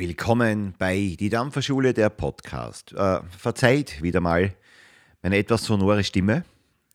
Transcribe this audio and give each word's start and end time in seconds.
Willkommen 0.00 0.74
bei 0.78 1.16
Die 1.18 1.28
Dampferschule, 1.28 1.92
der 1.92 2.08
Podcast. 2.08 2.92
Äh, 2.92 3.20
verzeiht 3.36 4.00
wieder 4.02 4.20
mal 4.20 4.54
meine 5.22 5.36
etwas 5.36 5.64
sonore 5.64 6.04
Stimme. 6.04 6.44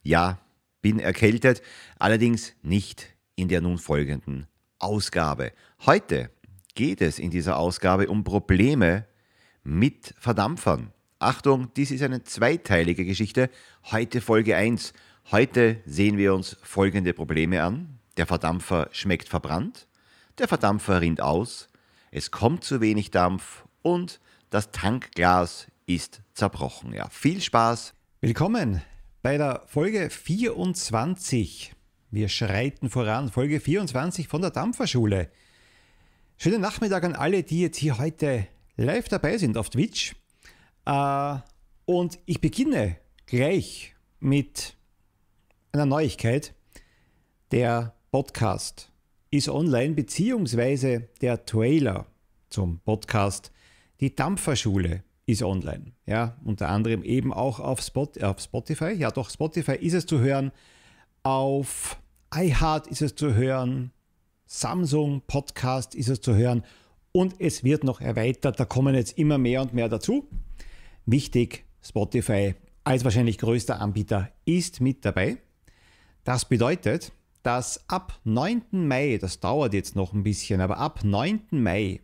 Ja, 0.02 0.40
bin 0.82 1.00
erkältet, 1.00 1.62
allerdings 2.00 2.54
nicht 2.64 3.08
in 3.36 3.48
der 3.48 3.62
nun 3.62 3.78
folgenden 3.78 4.48
Ausgabe. 4.80 5.52
Heute 5.86 6.32
geht 6.74 7.02
es 7.02 7.20
in 7.20 7.30
dieser 7.30 7.58
Ausgabe 7.58 8.08
um 8.08 8.24
Probleme 8.24 9.06
mit 9.66 10.14
Verdampfern. 10.20 10.92
Achtung, 11.20 11.74
dies 11.76 11.92
ist 11.92 12.04
eine 12.04 12.24
zweiteilige 12.24 13.04
Geschichte. 13.04 13.50
Heute 13.92 14.22
Folge 14.22 14.56
1. 14.56 14.94
Heute 15.32 15.82
sehen 15.86 16.18
wir 16.18 16.34
uns 16.34 16.56
folgende 16.62 17.14
Probleme 17.14 17.64
an. 17.64 18.00
Der 18.16 18.28
Verdampfer 18.28 18.88
schmeckt 18.92 19.28
verbrannt, 19.28 19.88
der 20.38 20.48
Verdampfer 20.48 21.02
rinnt 21.02 21.20
aus, 21.20 21.68
es 22.12 22.32
kommt 22.32 22.64
zu 22.64 22.80
wenig 22.80 23.12
Dampf 23.12 23.66
und 23.82 24.22
das 24.52 24.72
Tankglas 24.72 25.68
ist 25.86 26.22
zerbrochen. 26.34 26.94
Ja, 26.94 27.10
viel 27.10 27.42
Spaß. 27.42 27.94
Willkommen 28.22 28.82
bei 29.22 29.38
der 29.38 29.64
Folge 29.66 30.10
24. 30.10 31.74
Wir 32.12 32.30
schreiten 32.30 32.90
voran. 32.90 33.30
Folge 33.32 33.60
24 33.60 34.28
von 34.28 34.42
der 34.42 34.52
Dampferschule. 34.52 35.30
Schönen 36.38 36.62
Nachmittag 36.62 37.04
an 37.04 37.16
alle, 37.16 37.44
die 37.44 37.62
jetzt 37.62 37.78
hier 37.78 37.98
heute 37.98 38.48
live 38.78 39.08
dabei 39.08 39.38
sind 39.38 39.58
auf 39.58 39.70
Twitch. 39.70 40.16
Äh, 40.86 41.38
und 41.86 42.20
ich 42.26 42.42
beginne 42.42 42.98
gleich 43.26 43.96
mit 44.20 44.76
einer 45.72 45.86
Neuigkeit. 45.86 46.54
Der 47.52 47.96
Podcast 48.12 48.92
ist 49.32 49.50
online, 49.50 49.94
beziehungsweise 49.94 51.10
der 51.22 51.46
Trailer 51.46 52.08
zum 52.50 52.80
Podcast 52.80 53.52
Die 54.00 54.16
Dampferschule 54.16 55.04
ist 55.26 55.42
online. 55.42 55.94
Ja, 56.06 56.38
unter 56.44 56.70
anderem 56.70 57.04
eben 57.04 57.34
auch 57.34 57.60
auf, 57.60 57.82
Spot, 57.82 58.10
auf 58.22 58.40
Spotify. 58.40 58.92
Ja, 58.92 59.12
doch, 59.12 59.30
Spotify 59.30 59.76
ist 59.76 59.94
es 59.94 60.06
zu 60.06 60.20
hören. 60.20 60.52
Auf 61.24 61.98
iHeart 62.34 62.88
ist 62.88 63.02
es 63.02 63.16
zu 63.16 63.34
hören. 63.34 63.92
Samsung 64.46 65.22
Podcast 65.26 65.96
ist 65.96 66.10
es 66.10 66.22
zu 66.22 66.36
hören. 66.36 66.64
Und 67.16 67.36
es 67.40 67.64
wird 67.64 67.86
noch 67.86 68.02
erweitert. 68.02 68.60
Da 68.60 68.66
kommen 68.66 68.94
jetzt 68.94 69.18
immer 69.18 69.38
mehr 69.38 69.62
und 69.62 69.74
mehr 69.74 69.88
dazu. 69.88 70.28
Wichtig, 71.06 71.64
Spotify 71.82 72.56
als 72.84 73.06
wahrscheinlich 73.06 73.38
größter 73.38 73.80
Anbieter 73.80 74.32
ist 74.44 74.82
mit 74.82 75.06
dabei. 75.06 75.38
Das 76.26 76.44
bedeutet, 76.44 77.14
dass 77.42 77.90
ab 77.90 78.20
9. 78.26 78.64
Mai, 78.86 79.18
das 79.18 79.40
dauert 79.40 79.74
jetzt 79.74 79.96
noch 79.96 80.12
ein 80.12 80.24
bisschen, 80.24 80.60
aber 80.60 80.78
ab 80.78 81.06
9. 81.06 81.40
Mai 81.52 82.02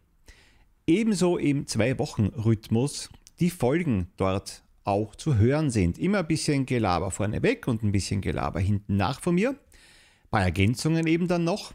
ebenso 0.87 1.37
im 1.37 1.67
Zwei-Wochen-Rhythmus 1.67 3.09
die 3.41 3.49
Folgen 3.49 4.07
dort 4.15 4.63
auch 4.85 5.13
zu 5.17 5.35
hören 5.35 5.71
sind. 5.71 5.97
Immer 5.99 6.19
ein 6.19 6.27
bisschen 6.27 6.65
Gelaber 6.65 7.11
vorneweg 7.11 7.67
und 7.67 7.83
ein 7.83 7.91
bisschen 7.91 8.21
Gelaber 8.21 8.61
hinten 8.61 8.95
nach 8.95 9.19
von 9.19 9.35
mir. 9.35 9.57
Bei 10.29 10.41
Ergänzungen 10.41 11.05
eben 11.05 11.27
dann 11.27 11.43
noch. 11.43 11.73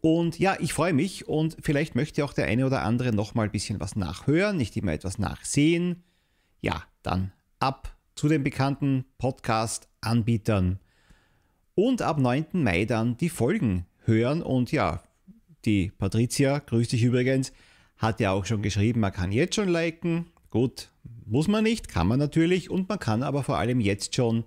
Und 0.00 0.38
ja, 0.38 0.56
ich 0.60 0.72
freue 0.72 0.94
mich 0.94 1.28
und 1.28 1.56
vielleicht 1.60 1.94
möchte 1.94 2.24
auch 2.24 2.32
der 2.32 2.46
eine 2.46 2.64
oder 2.66 2.82
andere 2.82 3.12
noch 3.12 3.34
mal 3.34 3.44
ein 3.44 3.50
bisschen 3.50 3.80
was 3.80 3.96
nachhören, 3.96 4.56
nicht 4.56 4.76
immer 4.76 4.92
etwas 4.92 5.18
nachsehen. 5.18 6.02
Ja, 6.62 6.84
dann 7.02 7.32
ab 7.58 7.96
zu 8.14 8.28
den 8.28 8.42
bekannten 8.42 9.04
Podcast-Anbietern 9.18 10.78
und 11.74 12.02
ab 12.02 12.18
9. 12.18 12.46
Mai 12.52 12.84
dann 12.84 13.16
die 13.16 13.28
Folgen 13.28 13.86
hören. 14.04 14.42
Und 14.42 14.72
ja, 14.72 15.02
die 15.64 15.90
Patricia, 15.90 16.58
grüß 16.58 16.88
dich 16.88 17.02
übrigens, 17.02 17.52
hat 17.96 18.20
ja 18.20 18.32
auch 18.32 18.46
schon 18.46 18.62
geschrieben, 18.62 19.00
man 19.00 19.12
kann 19.12 19.32
jetzt 19.32 19.54
schon 19.54 19.68
liken. 19.68 20.26
Gut, 20.50 20.88
muss 21.26 21.48
man 21.48 21.62
nicht, 21.64 21.88
kann 21.88 22.08
man 22.08 22.18
natürlich. 22.18 22.70
Und 22.70 22.88
man 22.88 22.98
kann 22.98 23.22
aber 23.22 23.42
vor 23.42 23.58
allem 23.58 23.80
jetzt 23.80 24.14
schon 24.14 24.44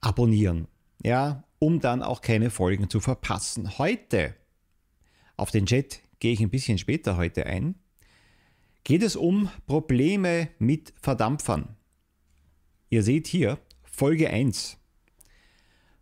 abonnieren. 0.00 0.68
Ja, 1.02 1.44
um 1.58 1.80
dann 1.80 2.02
auch 2.02 2.20
keine 2.20 2.50
Folgen 2.50 2.90
zu 2.90 3.00
verpassen. 3.00 3.78
Heute, 3.78 4.34
auf 5.38 5.50
den 5.50 5.66
Chat 5.66 6.00
gehe 6.20 6.32
ich 6.32 6.40
ein 6.40 6.50
bisschen 6.50 6.78
später 6.78 7.16
heute 7.16 7.46
ein, 7.46 7.76
geht 8.84 9.02
es 9.02 9.16
um 9.16 9.50
Probleme 9.66 10.48
mit 10.58 10.92
Verdampfern. 11.00 11.76
Ihr 12.90 13.02
seht 13.02 13.26
hier 13.26 13.58
Folge 13.82 14.30
1. 14.30 14.78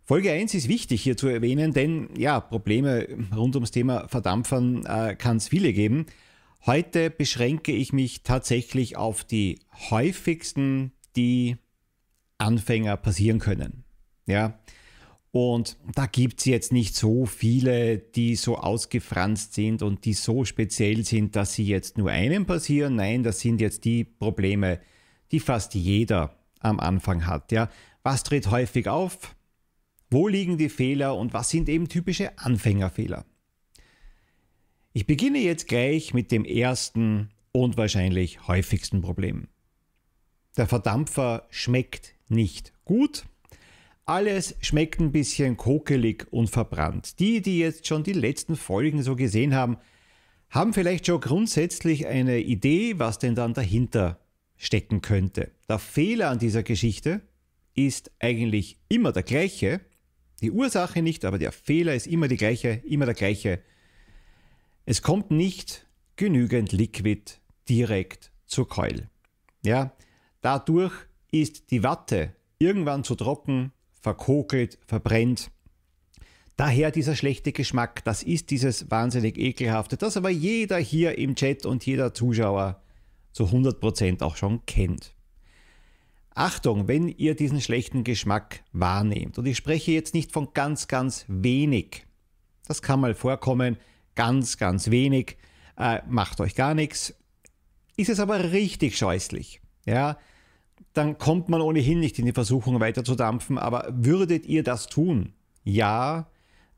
Folge 0.03 0.31
1 0.31 0.53
ist 0.53 0.69
wichtig 0.69 1.01
hier 1.01 1.17
zu 1.17 1.27
erwähnen, 1.27 1.73
denn 1.73 2.09
ja, 2.17 2.39
Probleme 2.39 3.07
rund 3.35 3.55
ums 3.55 3.71
Thema 3.71 4.07
Verdampfern 4.07 4.85
äh, 4.85 5.15
kann 5.15 5.37
es 5.37 5.49
viele 5.49 5.73
geben. 5.73 6.05
Heute 6.65 7.09
beschränke 7.09 7.73
ich 7.73 7.91
mich 7.91 8.23
tatsächlich 8.23 8.95
auf 8.95 9.25
die 9.25 9.59
häufigsten, 9.89 10.93
die 11.17 11.57
Anfänger 12.37 12.95
passieren 12.95 13.39
können. 13.39 13.83
Ja, 14.25 14.59
und 15.31 15.77
da 15.93 16.05
gibt 16.05 16.39
es 16.39 16.45
jetzt 16.45 16.71
nicht 16.71 16.95
so 16.95 17.25
viele, 17.25 17.97
die 17.97 18.35
so 18.35 18.57
ausgefranst 18.57 19.53
sind 19.53 19.81
und 19.81 20.05
die 20.05 20.13
so 20.13 20.45
speziell 20.45 21.05
sind, 21.05 21.35
dass 21.35 21.53
sie 21.53 21.65
jetzt 21.65 21.97
nur 21.97 22.09
einem 22.09 22.45
passieren. 22.45 22.95
Nein, 22.95 23.23
das 23.23 23.39
sind 23.39 23.61
jetzt 23.61 23.85
die 23.85 24.03
Probleme, 24.03 24.79
die 25.31 25.39
fast 25.39 25.75
jeder 25.75 26.37
am 26.59 26.79
Anfang 26.79 27.25
hat. 27.25 27.51
Ja, 27.51 27.69
was 28.03 28.23
tritt 28.23 28.49
häufig 28.49 28.87
auf? 28.87 29.35
Wo 30.09 30.27
liegen 30.27 30.57
die 30.57 30.69
Fehler 30.69 31.15
und 31.15 31.33
was 31.33 31.49
sind 31.49 31.67
eben 31.67 31.89
typische 31.89 32.37
Anfängerfehler? 32.39 33.25
Ich 34.93 35.05
beginne 35.05 35.39
jetzt 35.39 35.67
gleich 35.67 36.13
mit 36.13 36.31
dem 36.31 36.45
ersten 36.45 37.29
und 37.51 37.77
wahrscheinlich 37.77 38.47
häufigsten 38.47 39.01
Problem. 39.01 39.49
Der 40.55 40.67
Verdampfer 40.67 41.45
schmeckt 41.51 42.15
nicht 42.29 42.73
gut. 42.85 43.25
Alles 44.09 44.55
schmeckt 44.61 45.01
ein 45.01 45.11
bisschen 45.11 45.57
kokelig 45.57 46.27
und 46.31 46.49
verbrannt. 46.49 47.19
Die, 47.19 47.41
die 47.41 47.59
jetzt 47.59 47.87
schon 47.87 48.03
die 48.03 48.13
letzten 48.13 48.55
Folgen 48.55 49.03
so 49.03 49.17
gesehen 49.17 49.53
haben, 49.53 49.75
haben 50.49 50.73
vielleicht 50.73 51.07
schon 51.07 51.19
grundsätzlich 51.19 52.07
eine 52.07 52.39
Idee, 52.39 52.99
was 52.99 53.19
denn 53.19 53.35
dann 53.35 53.53
dahinter 53.53 54.17
stecken 54.55 55.01
könnte. 55.01 55.51
Der 55.67 55.77
Fehler 55.77 56.29
an 56.29 56.39
dieser 56.39 56.63
Geschichte 56.63 57.19
ist 57.73 58.09
eigentlich 58.19 58.79
immer 58.87 59.11
der 59.11 59.23
gleiche, 59.23 59.81
die 60.39 60.51
Ursache 60.51 61.01
nicht, 61.01 61.25
aber 61.25 61.37
der 61.37 61.51
Fehler 61.51 61.93
ist 61.93 62.07
immer 62.07 62.29
die 62.29 62.37
gleiche, 62.37 62.81
immer 62.85 63.05
der 63.05 63.13
gleiche. 63.13 63.59
Es 64.85 65.01
kommt 65.01 65.31
nicht 65.31 65.85
genügend 66.15 66.71
Liquid 66.71 67.41
direkt 67.67 68.31
zur 68.45 68.69
Keul. 68.69 69.09
Ja, 69.65 69.91
dadurch 70.39 70.93
ist 71.29 71.71
die 71.71 71.83
Watte 71.83 72.33
irgendwann 72.57 73.03
zu 73.03 73.15
trocken, 73.15 73.73
verkokelt, 74.07 74.79
verbrennt. 74.87 75.51
Daher 76.55 76.91
dieser 76.91 77.13
schlechte 77.13 77.51
Geschmack, 77.51 78.05
das 78.05 78.23
ist 78.23 78.51
dieses 78.51 78.89
wahnsinnig 78.89 79.37
ekelhafte, 79.37 79.97
das 79.97 80.15
aber 80.15 80.29
jeder 80.29 80.77
hier 80.77 81.17
im 81.17 81.35
Chat 81.35 81.65
und 81.65 81.85
jeder 81.85 82.13
Zuschauer 82.13 82.81
zu 83.33 83.47
100% 83.47 84.23
auch 84.23 84.37
schon 84.37 84.65
kennt. 84.65 85.13
Achtung, 86.35 86.87
wenn 86.87 87.09
ihr 87.09 87.35
diesen 87.35 87.59
schlechten 87.59 88.05
Geschmack 88.05 88.63
wahrnehmt, 88.71 89.37
und 89.37 89.45
ich 89.45 89.57
spreche 89.57 89.91
jetzt 89.91 90.13
nicht 90.13 90.31
von 90.31 90.53
ganz, 90.53 90.87
ganz 90.87 91.25
wenig, 91.27 92.05
das 92.65 92.81
kann 92.81 93.01
mal 93.01 93.13
vorkommen, 93.13 93.75
ganz, 94.15 94.57
ganz 94.57 94.89
wenig, 94.89 95.35
äh, 95.77 95.99
macht 96.07 96.39
euch 96.39 96.55
gar 96.55 96.75
nichts, 96.75 97.13
ist 97.97 98.09
es 98.09 98.21
aber 98.21 98.53
richtig 98.53 98.97
scheußlich, 98.97 99.59
ja, 99.85 100.17
dann 100.93 101.17
kommt 101.17 101.49
man 101.49 101.61
ohnehin 101.61 101.99
nicht 101.99 102.17
in 102.19 102.25
die 102.25 102.33
Versuchung 102.33 102.79
weiter 102.79 103.03
zu 103.03 103.15
dampfen, 103.15 103.57
aber 103.57 103.87
würdet 103.91 104.45
ihr 104.45 104.63
das 104.63 104.87
tun? 104.87 105.33
Ja, 105.63 106.29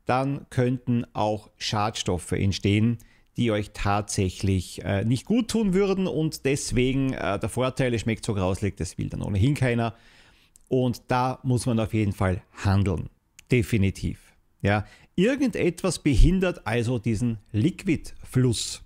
dann 0.04 0.46
könnten 0.50 1.06
auch 1.12 1.50
Schadstoffe 1.56 2.32
entstehen, 2.32 2.98
die 3.36 3.50
euch 3.50 3.70
tatsächlich 3.72 4.84
äh, 4.84 5.04
nicht 5.04 5.24
gut 5.24 5.48
tun 5.48 5.72
würden 5.72 6.06
und 6.06 6.44
deswegen 6.44 7.12
äh, 7.12 7.38
der 7.38 7.48
Vorteil, 7.48 7.94
es 7.94 8.02
schmeckt 8.02 8.24
so 8.24 8.34
grauslig, 8.34 8.76
das 8.76 8.98
will 8.98 9.08
dann 9.08 9.22
ohnehin 9.22 9.54
keiner. 9.54 9.94
Und 10.68 11.02
da 11.08 11.40
muss 11.42 11.66
man 11.66 11.80
auf 11.80 11.94
jeden 11.94 12.12
Fall 12.12 12.42
handeln. 12.64 13.08
Definitiv. 13.50 14.20
Ja, 14.62 14.84
irgendetwas 15.16 16.00
behindert 16.00 16.66
also 16.66 16.98
diesen 16.98 17.38
Liquidfluss. 17.52 18.82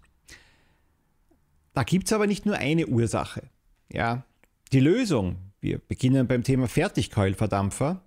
Da 1.75 1.83
gibt 1.83 2.07
es 2.07 2.13
aber 2.13 2.27
nicht 2.27 2.47
nur 2.47 2.57
eine 2.57 2.87
Ursache. 2.87 3.51
Ja, 3.93 4.25
die 4.73 4.81
Lösung, 4.81 5.53
wir 5.61 5.79
beginnen 5.79 6.27
beim 6.27 6.43
Thema 6.43 6.69
Fertigkeulverdampfer. 6.69 8.03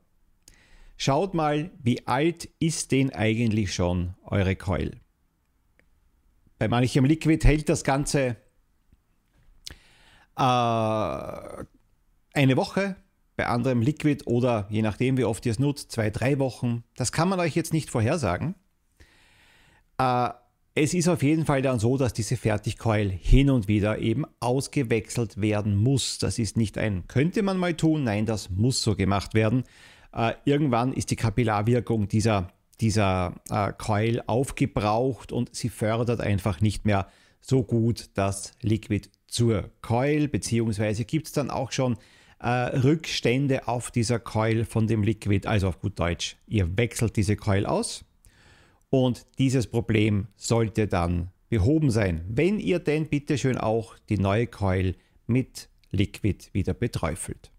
Schaut 0.97 1.33
mal, 1.33 1.71
wie 1.81 2.07
alt 2.07 2.49
ist 2.59 2.91
denn 2.91 3.13
eigentlich 3.13 3.73
schon 3.73 4.15
eure 4.23 4.55
Keul? 4.55 4.99
Bei 6.59 6.67
manchem 6.67 7.05
Liquid 7.05 7.45
hält 7.45 7.69
das 7.69 7.83
Ganze 7.83 8.35
äh, 10.35 10.41
eine 12.33 12.55
Woche, 12.55 12.95
bei 13.35 13.45
anderem 13.45 13.81
Liquid 13.81 14.23
oder 14.25 14.67
je 14.69 14.81
nachdem, 14.81 15.17
wie 15.17 15.25
oft 15.25 15.45
ihr 15.45 15.51
es 15.51 15.59
nutzt, 15.59 15.91
zwei, 15.91 16.09
drei 16.09 16.39
Wochen. 16.39 16.83
Das 16.95 17.11
kann 17.11 17.29
man 17.29 17.39
euch 17.39 17.55
jetzt 17.55 17.73
nicht 17.73 17.91
vorhersagen. 17.91 18.55
Äh, 19.99 20.29
es 20.79 20.93
ist 20.93 21.07
auf 21.07 21.23
jeden 21.23 21.45
Fall 21.45 21.63
dann 21.63 21.79
so, 21.79 21.97
dass 21.97 22.13
diese 22.13 22.37
Fertigkeul 22.37 23.09
hin 23.09 23.49
und 23.49 23.67
wieder 23.67 23.97
eben 23.97 24.25
ausgewechselt 24.39 25.41
werden 25.41 25.75
muss. 25.75 26.19
Das 26.19 26.37
ist 26.37 26.55
nicht 26.55 26.77
ein 26.77 27.07
könnte 27.07 27.41
man 27.41 27.57
mal 27.57 27.73
tun, 27.73 28.03
nein, 28.03 28.27
das 28.27 28.51
muss 28.51 28.83
so 28.83 28.95
gemacht 28.95 29.33
werden. 29.33 29.63
Äh, 30.13 30.33
irgendwann 30.45 30.93
ist 30.93 31.09
die 31.09 31.15
Kapillarwirkung 31.15 32.07
dieser, 32.07 32.51
dieser 32.79 33.41
äh, 33.49 33.73
Keul 33.75 34.21
aufgebraucht 34.27 35.31
und 35.31 35.55
sie 35.55 35.69
fördert 35.69 36.21
einfach 36.21 36.61
nicht 36.61 36.85
mehr 36.85 37.07
so 37.41 37.63
gut 37.63 38.11
das 38.13 38.51
Liquid 38.61 39.09
zur 39.25 39.71
Coil, 39.81 40.27
beziehungsweise 40.27 41.05
gibt 41.05 41.25
es 41.25 41.33
dann 41.33 41.49
auch 41.49 41.71
schon 41.71 41.97
äh, 42.39 42.49
Rückstände 42.49 43.67
auf 43.67 43.89
dieser 43.89 44.19
Coil 44.19 44.63
von 44.63 44.85
dem 44.85 45.01
Liquid. 45.01 45.47
Also 45.47 45.69
auf 45.69 45.79
gut 45.79 45.99
Deutsch, 45.99 46.37
ihr 46.45 46.77
wechselt 46.77 47.15
diese 47.15 47.35
Coil 47.35 47.65
aus 47.65 48.05
und 48.89 49.25
dieses 49.37 49.67
Problem 49.67 50.27
sollte 50.35 50.87
dann 50.87 51.31
behoben 51.49 51.91
sein, 51.91 52.25
wenn 52.29 52.59
ihr 52.59 52.79
denn 52.79 53.07
bitte 53.07 53.37
schön 53.37 53.57
auch 53.57 53.97
die 54.09 54.17
neue 54.17 54.47
Coil 54.47 54.95
mit 55.27 55.69
Liquid 55.91 56.49
wieder 56.53 56.73
beträufelt. 56.73 57.51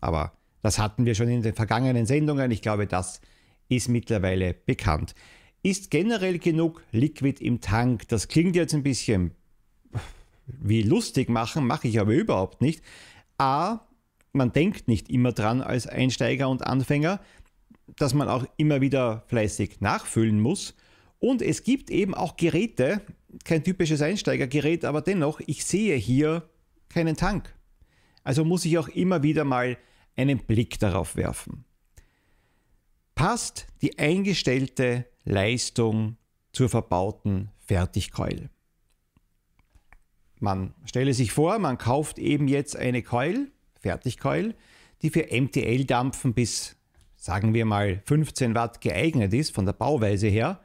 Aber 0.00 0.32
das 0.62 0.78
hatten 0.78 1.04
wir 1.04 1.14
schon 1.14 1.28
in 1.28 1.42
den 1.42 1.54
vergangenen 1.54 2.06
Sendungen. 2.06 2.50
Ich 2.50 2.62
glaube, 2.62 2.86
das 2.86 3.20
ist 3.68 3.88
mittlerweile 3.88 4.54
bekannt. 4.54 5.14
Ist 5.62 5.90
generell 5.90 6.38
genug 6.38 6.82
Liquid 6.92 7.42
im 7.44 7.60
Tank? 7.60 8.08
Das 8.08 8.28
klingt 8.28 8.56
jetzt 8.56 8.74
ein 8.74 8.82
bisschen 8.82 9.32
wie 10.46 10.82
lustig 10.82 11.28
machen, 11.30 11.66
mache 11.66 11.88
ich 11.88 12.00
aber 12.00 12.12
überhaupt 12.12 12.60
nicht. 12.60 12.82
A, 13.38 13.80
man 14.32 14.52
denkt 14.52 14.88
nicht 14.88 15.08
immer 15.08 15.32
dran 15.32 15.62
als 15.62 15.86
Einsteiger 15.86 16.48
und 16.48 16.66
Anfänger, 16.66 17.20
dass 17.86 18.14
man 18.14 18.28
auch 18.28 18.46
immer 18.56 18.80
wieder 18.80 19.24
fleißig 19.28 19.80
nachfüllen 19.80 20.40
muss. 20.40 20.74
Und 21.18 21.42
es 21.42 21.62
gibt 21.62 21.90
eben 21.90 22.14
auch 22.14 22.36
Geräte, 22.36 23.00
kein 23.44 23.64
typisches 23.64 24.02
Einsteigergerät, 24.02 24.84
aber 24.84 25.00
dennoch, 25.00 25.40
ich 25.46 25.64
sehe 25.64 25.96
hier 25.96 26.48
keinen 26.88 27.16
Tank. 27.16 27.54
Also 28.22 28.44
muss 28.44 28.64
ich 28.64 28.78
auch 28.78 28.88
immer 28.88 29.22
wieder 29.22 29.44
mal 29.44 29.76
einen 30.16 30.38
Blick 30.38 30.78
darauf 30.78 31.16
werfen. 31.16 31.64
Passt 33.14 33.66
die 33.82 33.98
eingestellte 33.98 35.06
Leistung 35.24 36.16
zur 36.52 36.68
verbauten 36.68 37.50
Fertigkeule? 37.58 38.50
Man 40.40 40.74
stelle 40.84 41.14
sich 41.14 41.32
vor, 41.32 41.58
man 41.58 41.78
kauft 41.78 42.18
eben 42.18 42.48
jetzt 42.48 42.76
eine 42.76 43.02
Keul, 43.02 43.50
Fertigkeul, 43.80 44.54
die 45.02 45.10
für 45.10 45.26
MTL-Dampfen 45.30 46.34
bis 46.34 46.76
sagen 47.24 47.54
wir 47.54 47.64
mal 47.64 48.02
15 48.04 48.54
Watt 48.54 48.82
geeignet 48.82 49.32
ist 49.32 49.54
von 49.54 49.64
der 49.64 49.72
Bauweise 49.72 50.26
her. 50.26 50.60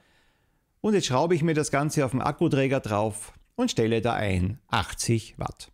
Und 0.82 0.94
jetzt 0.94 1.08
schraube 1.08 1.34
ich 1.34 1.42
mir 1.42 1.54
das 1.54 1.72
Ganze 1.72 2.04
auf 2.04 2.12
den 2.12 2.22
Akkuträger 2.22 2.82
drauf 2.82 3.32
und 3.56 3.72
stelle 3.72 4.02
da 4.02 4.16
ein 4.16 4.60
80 4.68 5.40
Watt. 5.40 5.72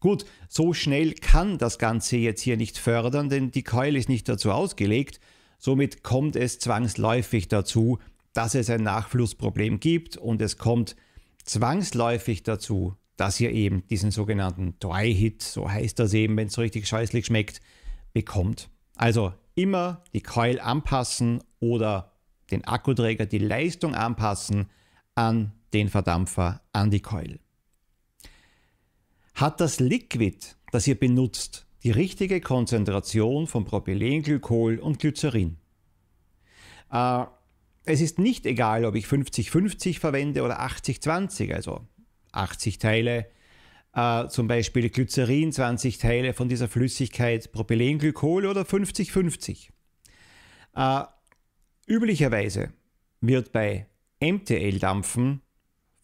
Gut, 0.00 0.24
so 0.48 0.72
schnell 0.72 1.12
kann 1.12 1.58
das 1.58 1.78
Ganze 1.78 2.16
jetzt 2.16 2.40
hier 2.40 2.56
nicht 2.56 2.78
fördern, 2.78 3.28
denn 3.28 3.50
die 3.50 3.64
Keule 3.64 3.98
ist 3.98 4.08
nicht 4.08 4.26
dazu 4.26 4.50
ausgelegt. 4.50 5.20
Somit 5.58 6.02
kommt 6.02 6.36
es 6.36 6.58
zwangsläufig 6.58 7.48
dazu, 7.48 7.98
dass 8.32 8.54
es 8.54 8.70
ein 8.70 8.82
Nachflussproblem 8.82 9.78
gibt 9.78 10.16
und 10.16 10.40
es 10.40 10.56
kommt 10.56 10.96
zwangsläufig 11.44 12.42
dazu, 12.44 12.96
dass 13.18 13.38
ihr 13.40 13.50
eben 13.50 13.86
diesen 13.88 14.10
sogenannten 14.10 14.78
Dry 14.80 15.14
Hit, 15.14 15.42
so 15.42 15.70
heißt 15.70 15.98
das 15.98 16.14
eben, 16.14 16.34
wenn 16.38 16.46
es 16.46 16.54
so 16.54 16.62
richtig 16.62 16.88
scheußlich 16.88 17.26
schmeckt, 17.26 17.60
bekommt. 18.14 18.70
Also 18.96 19.34
immer 19.54 20.02
die 20.12 20.22
Coil 20.22 20.60
anpassen 20.60 21.42
oder 21.60 22.12
den 22.50 22.64
Akkuträger, 22.64 23.26
die 23.26 23.38
Leistung 23.38 23.94
anpassen 23.94 24.68
an 25.14 25.52
den 25.72 25.88
Verdampfer, 25.88 26.62
an 26.72 26.90
die 26.90 27.00
Coil. 27.00 27.38
Hat 29.34 29.60
das 29.60 29.80
Liquid, 29.80 30.38
das 30.70 30.86
ihr 30.86 30.98
benutzt, 30.98 31.66
die 31.82 31.90
richtige 31.90 32.40
Konzentration 32.40 33.46
von 33.46 33.64
Propylenglykol 33.64 34.78
und 34.78 34.98
Glycerin? 35.00 35.56
Äh, 36.90 37.24
es 37.84 38.00
ist 38.00 38.18
nicht 38.18 38.46
egal, 38.46 38.84
ob 38.84 38.94
ich 38.94 39.06
50-50 39.06 39.98
verwende 39.98 40.42
oder 40.42 40.60
80-20, 40.60 41.52
also 41.52 41.86
80 42.32 42.78
Teile 42.78 43.26
äh, 43.94 44.28
zum 44.28 44.48
Beispiel 44.48 44.90
Glycerin, 44.90 45.52
20 45.52 45.98
Teile 45.98 46.32
von 46.32 46.48
dieser 46.48 46.68
Flüssigkeit, 46.68 47.52
Propylenglykol 47.52 48.46
oder 48.46 48.62
50-50. 48.62 49.68
Äh, 50.74 51.04
üblicherweise 51.86 52.72
wird 53.20 53.52
bei 53.52 53.86
MTL-Dampfen 54.20 55.42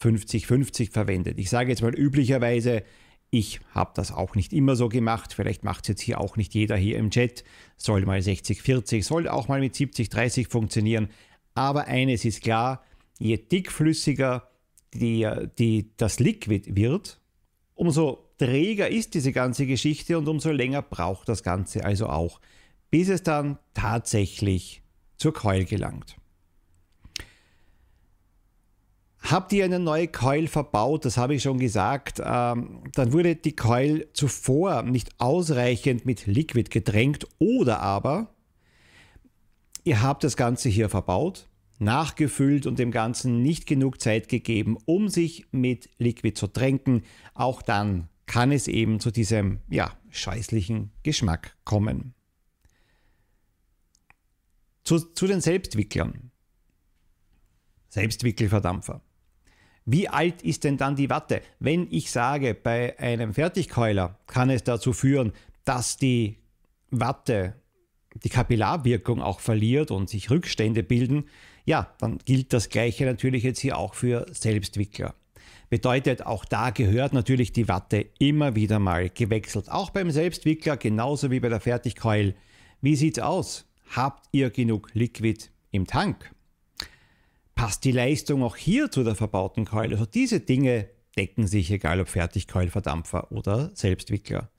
50-50 0.01 0.93
verwendet. 0.93 1.39
Ich 1.39 1.51
sage 1.51 1.71
jetzt 1.71 1.83
mal 1.83 1.95
üblicherweise, 1.95 2.83
ich 3.31 3.61
habe 3.73 3.93
das 3.95 4.13
auch 4.13 4.35
nicht 4.35 4.53
immer 4.53 4.75
so 4.75 4.89
gemacht. 4.89 5.35
Vielleicht 5.35 5.63
macht 5.63 5.85
es 5.85 5.89
jetzt 5.89 6.01
hier 6.01 6.21
auch 6.21 6.37
nicht 6.37 6.55
jeder 6.55 6.77
hier 6.77 6.99
im 6.99 7.11
Chat. 7.11 7.45
Soll 7.77 8.05
mal 8.05 8.19
60-40, 8.19 9.05
soll 9.05 9.29
auch 9.29 9.49
mal 9.49 9.61
mit 9.61 9.75
70-30 9.75 10.51
funktionieren. 10.51 11.09
Aber 11.55 11.87
eines 11.87 12.25
ist 12.25 12.43
klar, 12.43 12.85
je 13.19 13.37
dickflüssiger 13.37 14.49
die, 14.95 15.29
die, 15.59 15.93
das 15.97 16.19
Liquid 16.19 16.75
wird, 16.75 17.20
umso 17.81 18.27
träger 18.37 18.91
ist 18.91 19.15
diese 19.15 19.33
ganze 19.33 19.65
Geschichte 19.65 20.19
und 20.19 20.29
umso 20.29 20.51
länger 20.51 20.83
braucht 20.83 21.31
das 21.31 21.43
Ganze 21.43 21.83
also 21.83 22.09
auch, 22.09 22.39
bis 22.91 23.09
es 23.09 23.23
dann 23.23 23.59
tatsächlich 23.73 24.83
zur 25.17 25.33
Keul 25.33 25.65
gelangt. 25.65 26.17
Habt 29.23 29.55
ihr 29.55 29.65
eine 29.65 29.79
neue 29.79 30.09
Keul 30.09 30.47
verbaut, 30.47 31.07
das 31.07 31.17
habe 31.17 31.35
ich 31.35 31.43
schon 31.43 31.59
gesagt, 31.59 32.21
ähm, 32.23 32.83
dann 32.95 33.15
wurde 33.15 33.35
die 33.35 33.57
Keul 33.57 34.09
zuvor 34.13 34.83
nicht 34.83 35.19
ausreichend 35.19 36.05
mit 36.05 36.27
Liquid 36.27 36.69
getränkt 36.71 37.27
oder 37.39 37.81
aber 37.81 38.35
ihr 39.85 40.03
habt 40.03 40.23
das 40.23 40.37
Ganze 40.37 40.69
hier 40.69 40.91
verbaut, 40.91 41.49
nachgefüllt 41.81 42.67
und 42.67 42.79
dem 42.79 42.91
Ganzen 42.91 43.43
nicht 43.43 43.67
genug 43.67 44.01
Zeit 44.01 44.29
gegeben, 44.29 44.77
um 44.85 45.09
sich 45.09 45.47
mit 45.51 45.91
Liquid 45.99 46.39
zu 46.39 46.47
tränken. 46.47 47.03
Auch 47.35 47.63
dann 47.63 48.09
kann 48.27 48.53
es 48.53 48.69
eben 48.69 49.01
zu 49.01 49.11
diesem 49.11 49.61
ja, 49.69 49.97
scheußlichen 50.11 50.93
Geschmack 51.03 51.57
kommen. 51.65 52.15
Zu, 54.85 54.99
zu 54.99 55.27
den 55.27 55.41
Selbstwicklern. 55.41 56.31
Selbstwickelverdampfer. 57.89 59.03
Wie 59.85 60.09
alt 60.09 60.43
ist 60.43 60.65
denn 60.65 60.77
dann 60.77 60.95
die 60.95 61.11
Watte? 61.11 61.43
Wenn 61.59 61.89
ich 61.91 62.11
sage, 62.11 62.55
bei 62.55 62.99
einem 62.99 63.35
Fertigkeuler 63.35 64.21
kann 64.27 64.51
es 64.51 64.63
dazu 64.63 64.93
führen, 64.93 65.33
dass 65.65 65.97
die 65.97 66.39
Watte 66.91 67.61
die 68.23 68.29
Kapillarwirkung 68.29 69.23
auch 69.23 69.41
verliert 69.41 69.91
und 69.91 70.09
sich 70.09 70.31
Rückstände 70.31 70.83
bilden, 70.83 71.25
ja, 71.65 71.95
dann 71.99 72.19
gilt 72.19 72.53
das 72.53 72.69
Gleiche 72.69 73.05
natürlich 73.05 73.43
jetzt 73.43 73.61
hier 73.61 73.79
auch 73.79 73.95
für 73.95 74.27
Selbstwickler. 74.33 75.15
Bedeutet, 75.69 76.27
auch 76.27 76.45
da 76.45 76.71
gehört 76.71 77.13
natürlich 77.13 77.53
die 77.53 77.69
Watte 77.69 78.07
immer 78.19 78.57
wieder 78.57 78.81
mal 78.81 79.09
gewechselt. 79.09 79.71
Auch 79.71 79.91
beim 79.91 80.11
Selbstwickler, 80.11 80.77
genauso 80.77 81.31
wie 81.31 81.39
bei 81.39 81.49
der 81.49 81.61
Fertigkeul. 81.61 82.35
Wie 82.81 82.97
sieht's 82.97 83.21
aus? 83.21 83.67
Habt 83.95 84.27
ihr 84.33 84.51
genug 84.51 84.91
Liquid 84.95 85.49
im 85.71 85.87
Tank? 85.87 86.33
Passt 87.55 87.85
die 87.85 87.93
Leistung 87.93 88.43
auch 88.43 88.57
hier 88.57 88.91
zu 88.91 89.05
der 89.05 89.15
verbauten 89.15 89.65
Keule? 89.65 89.93
Also 89.95 90.07
diese 90.07 90.41
Dinge 90.41 90.89
decken 91.17 91.47
sich, 91.47 91.71
egal 91.71 92.01
ob 92.01 92.09
Fertigkeulverdampfer 92.09 93.31
oder 93.31 93.71
Selbstwickler. 93.75 94.51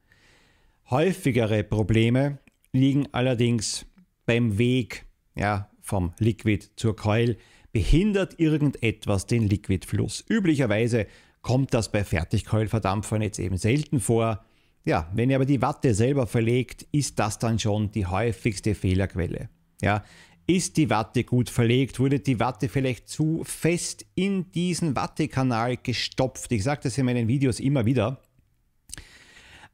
Häufigere 0.89 1.63
Probleme 1.63 2.39
liegen 2.73 3.07
allerdings 3.11 3.85
beim 4.25 4.57
Weg. 4.57 5.05
Ja, 5.35 5.70
vom 5.81 6.13
Liquid 6.19 6.67
zur 6.75 6.95
Coil 6.95 7.37
behindert 7.71 8.39
irgendetwas 8.39 9.25
den 9.25 9.47
Liquidfluss. 9.47 10.23
Üblicherweise 10.27 11.07
kommt 11.41 11.73
das 11.73 11.91
bei 11.91 12.03
Fertigkeulverdampfern 12.03 13.21
jetzt 13.21 13.39
eben 13.39 13.57
selten 13.57 13.99
vor. 13.99 14.45
Ja, 14.83 15.09
wenn 15.13 15.29
ihr 15.29 15.35
aber 15.35 15.45
die 15.45 15.61
Watte 15.61 15.93
selber 15.93 16.27
verlegt, 16.27 16.85
ist 16.91 17.19
das 17.19 17.39
dann 17.39 17.59
schon 17.59 17.91
die 17.91 18.05
häufigste 18.05 18.75
Fehlerquelle. 18.75 19.49
Ja, 19.81 20.03
ist 20.47 20.77
die 20.77 20.89
Watte 20.89 21.23
gut 21.23 21.49
verlegt? 21.49 21.99
Wurde 21.99 22.19
die 22.19 22.39
Watte 22.39 22.67
vielleicht 22.67 23.07
zu 23.07 23.43
fest 23.43 24.05
in 24.15 24.51
diesen 24.51 24.95
Wattekanal 24.95 25.77
gestopft? 25.77 26.51
Ich 26.51 26.63
sage 26.63 26.81
das 26.83 26.97
in 26.97 27.05
meinen 27.05 27.27
Videos 27.27 27.59
immer 27.59 27.85
wieder. 27.85 28.21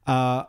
Äh, 0.06 0.42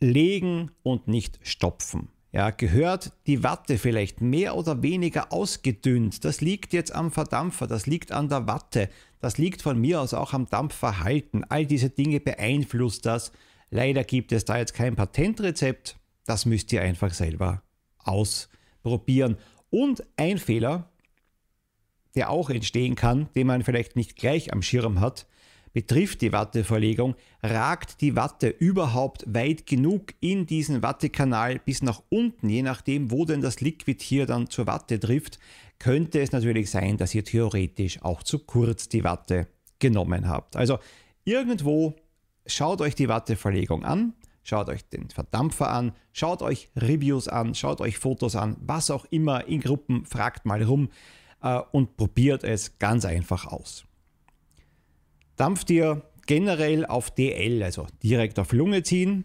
legen 0.00 0.70
und 0.82 1.08
nicht 1.08 1.38
stopfen. 1.42 2.08
Ja, 2.32 2.50
gehört 2.50 3.12
die 3.26 3.42
Watte 3.42 3.76
vielleicht 3.76 4.20
mehr 4.20 4.56
oder 4.56 4.82
weniger 4.82 5.32
ausgedünnt? 5.32 6.24
Das 6.24 6.40
liegt 6.40 6.72
jetzt 6.72 6.94
am 6.94 7.10
Verdampfer, 7.10 7.66
das 7.66 7.86
liegt 7.86 8.12
an 8.12 8.28
der 8.28 8.46
Watte, 8.46 8.88
das 9.18 9.36
liegt 9.36 9.62
von 9.62 9.80
mir 9.80 10.00
aus 10.00 10.14
auch 10.14 10.32
am 10.32 10.48
Dampfverhalten. 10.48 11.44
All 11.48 11.66
diese 11.66 11.90
Dinge 11.90 12.20
beeinflusst 12.20 13.04
das. 13.04 13.32
Leider 13.70 14.04
gibt 14.04 14.32
es 14.32 14.44
da 14.44 14.58
jetzt 14.58 14.74
kein 14.74 14.96
Patentrezept. 14.96 15.96
Das 16.24 16.46
müsst 16.46 16.72
ihr 16.72 16.82
einfach 16.82 17.12
selber 17.12 17.62
ausprobieren. 17.98 19.36
Und 19.68 20.04
ein 20.16 20.38
Fehler, 20.38 20.88
der 22.14 22.30
auch 22.30 22.48
entstehen 22.48 22.94
kann, 22.94 23.28
den 23.34 23.46
man 23.46 23.62
vielleicht 23.62 23.96
nicht 23.96 24.16
gleich 24.16 24.52
am 24.52 24.62
Schirm 24.62 25.00
hat, 25.00 25.26
betrifft 25.72 26.20
die 26.20 26.32
Watteverlegung, 26.32 27.14
ragt 27.42 28.00
die 28.00 28.16
Watte 28.16 28.48
überhaupt 28.48 29.24
weit 29.26 29.66
genug 29.66 30.14
in 30.20 30.46
diesen 30.46 30.82
Wattekanal 30.82 31.58
bis 31.58 31.82
nach 31.82 32.02
unten, 32.08 32.48
je 32.48 32.62
nachdem, 32.62 33.10
wo 33.10 33.24
denn 33.24 33.40
das 33.40 33.60
Liquid 33.60 34.02
hier 34.02 34.26
dann 34.26 34.50
zur 34.50 34.66
Watte 34.66 34.98
trifft, 34.98 35.38
könnte 35.78 36.20
es 36.20 36.32
natürlich 36.32 36.70
sein, 36.70 36.96
dass 36.96 37.14
ihr 37.14 37.24
theoretisch 37.24 38.02
auch 38.02 38.22
zu 38.22 38.40
kurz 38.40 38.88
die 38.88 39.04
Watte 39.04 39.46
genommen 39.78 40.28
habt. 40.28 40.56
Also 40.56 40.78
irgendwo 41.24 41.94
schaut 42.46 42.80
euch 42.80 42.94
die 42.94 43.08
Watteverlegung 43.08 43.84
an, 43.84 44.14
schaut 44.42 44.68
euch 44.68 44.88
den 44.88 45.08
Verdampfer 45.08 45.70
an, 45.70 45.92
schaut 46.12 46.42
euch 46.42 46.68
Reviews 46.76 47.28
an, 47.28 47.54
schaut 47.54 47.80
euch 47.80 47.98
Fotos 47.98 48.36
an, 48.36 48.56
was 48.60 48.90
auch 48.90 49.06
immer 49.10 49.46
in 49.46 49.60
Gruppen, 49.60 50.04
fragt 50.04 50.44
mal 50.44 50.62
rum 50.62 50.90
äh, 51.42 51.60
und 51.72 51.96
probiert 51.96 52.44
es 52.44 52.78
ganz 52.78 53.04
einfach 53.04 53.46
aus. 53.46 53.84
Dampft 55.40 55.70
ihr 55.70 56.02
generell 56.26 56.84
auf 56.84 57.14
DL, 57.14 57.62
also 57.62 57.86
direkt 58.02 58.38
auf 58.38 58.52
Lunge 58.52 58.82
ziehen, 58.82 59.24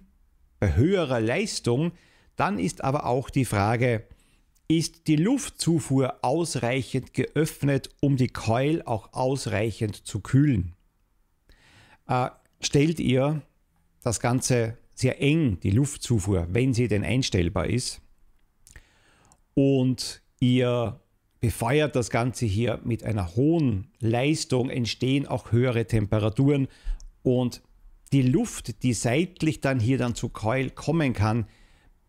bei 0.61 0.73
höherer 0.73 1.19
Leistung, 1.19 1.91
dann 2.37 2.57
ist 2.57 2.85
aber 2.85 3.05
auch 3.05 3.29
die 3.29 3.43
Frage, 3.43 4.07
ist 4.69 5.07
die 5.07 5.17
Luftzufuhr 5.17 6.19
ausreichend 6.21 7.13
geöffnet, 7.13 7.89
um 7.99 8.15
die 8.15 8.29
Keul 8.29 8.81
auch 8.85 9.11
ausreichend 9.11 10.07
zu 10.07 10.21
kühlen? 10.21 10.73
Äh, 12.07 12.29
stellt 12.61 13.01
ihr 13.01 13.41
das 14.01 14.21
Ganze 14.21 14.77
sehr 14.93 15.21
eng, 15.21 15.59
die 15.59 15.71
Luftzufuhr, 15.71 16.47
wenn 16.49 16.73
sie 16.73 16.87
denn 16.87 17.03
einstellbar 17.03 17.67
ist, 17.67 17.99
und 19.53 20.21
ihr 20.39 20.97
befeuert 21.41 21.95
das 21.95 22.09
Ganze 22.09 22.45
hier 22.45 22.79
mit 22.83 23.03
einer 23.03 23.35
hohen 23.35 23.87
Leistung, 23.99 24.69
entstehen 24.69 25.27
auch 25.27 25.51
höhere 25.51 25.85
Temperaturen 25.85 26.67
und 27.23 27.61
die 28.13 28.21
Luft, 28.21 28.83
die 28.83 28.93
seitlich 28.93 29.61
dann 29.61 29.79
hier 29.79 29.97
dann 29.97 30.15
zu 30.15 30.29
Keul 30.29 30.69
kommen 30.69 31.13
kann, 31.13 31.47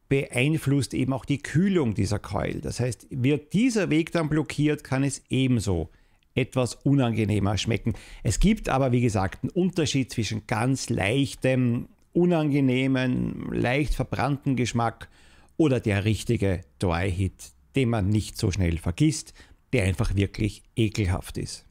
beeinflusst 0.09 0.95
eben 0.95 1.13
auch 1.13 1.25
die 1.25 1.39
Kühlung 1.39 1.95
dieser 1.95 2.19
Keul. 2.19 2.61
Das 2.61 2.81
heißt, 2.81 3.09
wird 3.11 3.53
dieser 3.53 3.91
Weg 3.91 4.13
dann 4.13 4.29
blockiert, 4.29 4.85
kann 4.85 5.03
es 5.03 5.23
ebenso 5.31 5.91
etwas 6.35 6.75
unangenehmer 6.75 7.57
schmecken. 7.59 7.95
Es 8.23 8.39
gibt 8.39 8.69
aber, 8.69 8.93
wie 8.93 9.01
gesagt, 9.01 9.43
einen 9.43 9.51
Unterschied 9.51 10.13
zwischen 10.13 10.47
ganz 10.47 10.91
leichtem, 10.91 11.89
unangenehmen, 12.13 13.53
leicht 13.53 13.95
verbrannten 13.95 14.55
Geschmack 14.55 15.09
oder 15.57 15.81
der 15.81 16.05
richtige 16.05 16.61
Dry 16.79 17.11
Hit, 17.11 17.53
den 17.77 17.91
man 17.91 18.09
nicht 18.09 18.39
so 18.39 18.51
schnell 18.51 18.79
vergisst, 18.79 19.35
der 19.73 19.85
einfach 19.85 20.17
wirklich 20.17 20.63
ekelhaft 20.75 21.39
ist. 21.39 21.65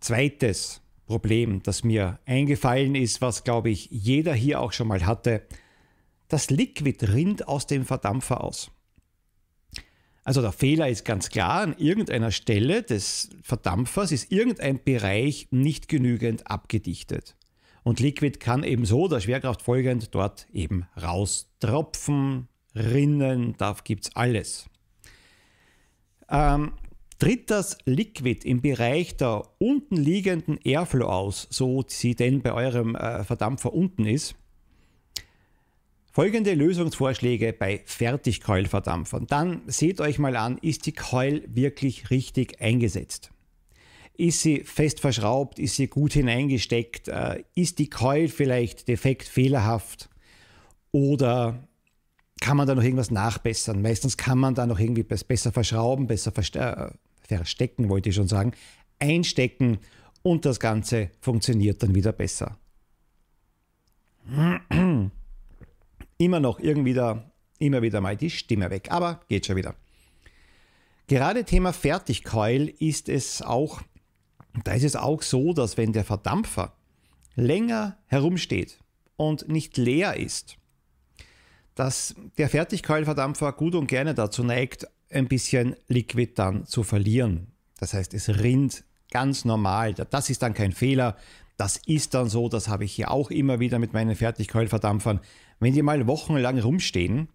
Zweites 0.00 0.80
Problem, 1.06 1.62
das 1.62 1.84
mir 1.84 2.20
eingefallen 2.26 2.94
ist, 2.94 3.20
was 3.20 3.42
glaube 3.44 3.70
ich 3.70 3.88
jeder 3.90 4.34
hier 4.34 4.60
auch 4.60 4.72
schon 4.72 4.88
mal 4.88 5.04
hatte, 5.04 5.42
das 6.28 6.50
Liquid 6.50 7.04
rinnt 7.06 7.48
aus 7.48 7.66
dem 7.66 7.84
Verdampfer 7.84 8.44
aus. 8.44 8.70
Also 10.22 10.42
der 10.42 10.52
Fehler 10.52 10.90
ist 10.90 11.06
ganz 11.06 11.30
klar, 11.30 11.62
an 11.62 11.74
irgendeiner 11.78 12.30
Stelle 12.30 12.82
des 12.82 13.30
Verdampfers 13.42 14.12
ist 14.12 14.30
irgendein 14.30 14.84
Bereich 14.84 15.48
nicht 15.50 15.88
genügend 15.88 16.50
abgedichtet. 16.50 17.34
Und 17.82 18.00
Liquid 18.00 18.38
kann 18.38 18.62
eben 18.62 18.84
so, 18.84 19.08
der 19.08 19.20
Schwerkraft 19.20 19.62
folgend, 19.62 20.14
dort 20.14 20.46
eben 20.52 20.86
raustropfen, 21.00 22.48
rinnen, 22.74 23.54
da 23.58 23.76
gibt 23.84 24.04
es 24.04 24.16
alles. 24.16 24.66
Ähm, 26.30 26.72
tritt 27.18 27.50
das 27.50 27.78
Liquid 27.84 28.46
im 28.46 28.60
Bereich 28.60 29.16
der 29.16 29.42
unten 29.58 29.96
liegenden 29.96 30.58
Airflow 30.58 31.06
aus, 31.06 31.48
so 31.50 31.84
sie 31.86 32.14
denn 32.14 32.42
bei 32.42 32.52
eurem 32.52 32.94
äh, 32.94 33.24
Verdampfer 33.24 33.72
unten 33.72 34.04
ist, 34.04 34.36
Folgende 36.18 36.54
Lösungsvorschläge 36.54 37.52
bei 37.52 37.80
Fertigkeulverdampfern. 37.84 39.28
Dann 39.28 39.62
seht 39.68 40.00
euch 40.00 40.18
mal 40.18 40.34
an, 40.34 40.58
ist 40.58 40.86
die 40.86 40.92
Keul 40.92 41.44
wirklich 41.46 42.10
richtig 42.10 42.60
eingesetzt? 42.60 43.30
Ist 44.14 44.42
sie 44.42 44.64
fest 44.64 44.98
verschraubt? 44.98 45.60
Ist 45.60 45.76
sie 45.76 45.86
gut 45.86 46.14
hineingesteckt? 46.14 47.06
Äh, 47.06 47.44
ist 47.54 47.78
die 47.78 47.88
Keul 47.88 48.26
vielleicht 48.26 48.88
defekt, 48.88 49.28
fehlerhaft? 49.28 50.10
Oder 50.90 51.67
kann 52.40 52.56
man 52.56 52.66
da 52.66 52.74
noch 52.74 52.82
irgendwas 52.82 53.10
nachbessern? 53.10 53.82
Meistens 53.82 54.16
kann 54.16 54.38
man 54.38 54.54
da 54.54 54.66
noch 54.66 54.78
irgendwie 54.78 55.02
besser 55.02 55.52
verschrauben, 55.52 56.06
besser 56.06 56.32
äh, 56.36 56.90
verstecken, 57.26 57.88
wollte 57.88 58.08
ich 58.08 58.14
schon 58.14 58.28
sagen, 58.28 58.52
einstecken 58.98 59.78
und 60.22 60.44
das 60.44 60.60
Ganze 60.60 61.10
funktioniert 61.20 61.82
dann 61.82 61.94
wieder 61.94 62.12
besser 62.12 62.58
immer 66.18 66.40
noch 66.40 66.60
irgendwie 66.60 66.94
da, 66.94 67.30
immer 67.58 67.82
wieder 67.82 68.00
mal 68.00 68.16
die 68.16 68.30
Stimme 68.30 68.70
weg. 68.70 68.88
Aber 68.90 69.20
geht 69.28 69.46
schon 69.46 69.56
wieder. 69.56 69.74
Gerade 71.06 71.44
Thema 71.44 71.72
Fertigkeul 71.72 72.68
ist 72.78 73.08
es 73.08 73.40
auch, 73.40 73.80
da 74.64 74.72
ist 74.72 74.84
es 74.84 74.96
auch 74.96 75.22
so, 75.22 75.54
dass 75.54 75.76
wenn 75.76 75.92
der 75.92 76.04
Verdampfer 76.04 76.74
länger 77.34 77.96
herumsteht 78.06 78.78
und 79.16 79.48
nicht 79.48 79.76
leer 79.78 80.16
ist, 80.16 80.58
dass 81.78 82.14
der 82.38 82.48
Fertigkeulverdampfer 82.48 83.52
gut 83.52 83.74
und 83.74 83.86
gerne 83.86 84.14
dazu 84.14 84.42
neigt, 84.42 84.86
ein 85.10 85.28
bisschen 85.28 85.76
Liquid 85.86 86.32
dann 86.34 86.66
zu 86.66 86.82
verlieren. 86.82 87.48
Das 87.78 87.94
heißt, 87.94 88.14
es 88.14 88.28
rinnt 88.28 88.84
ganz 89.10 89.44
normal. 89.44 89.94
Das 89.94 90.28
ist 90.28 90.42
dann 90.42 90.54
kein 90.54 90.72
Fehler. 90.72 91.16
Das 91.56 91.76
ist 91.86 92.14
dann 92.14 92.28
so, 92.28 92.48
das 92.48 92.68
habe 92.68 92.84
ich 92.84 92.92
hier 92.92 93.10
auch 93.10 93.30
immer 93.30 93.60
wieder 93.60 93.78
mit 93.78 93.92
meinen 93.92 94.16
Fertigkeulverdampfern 94.16 95.20
wenn 95.60 95.74
die 95.74 95.82
mal 95.82 96.06
wochenlang 96.06 96.58
rumstehen, 96.58 97.28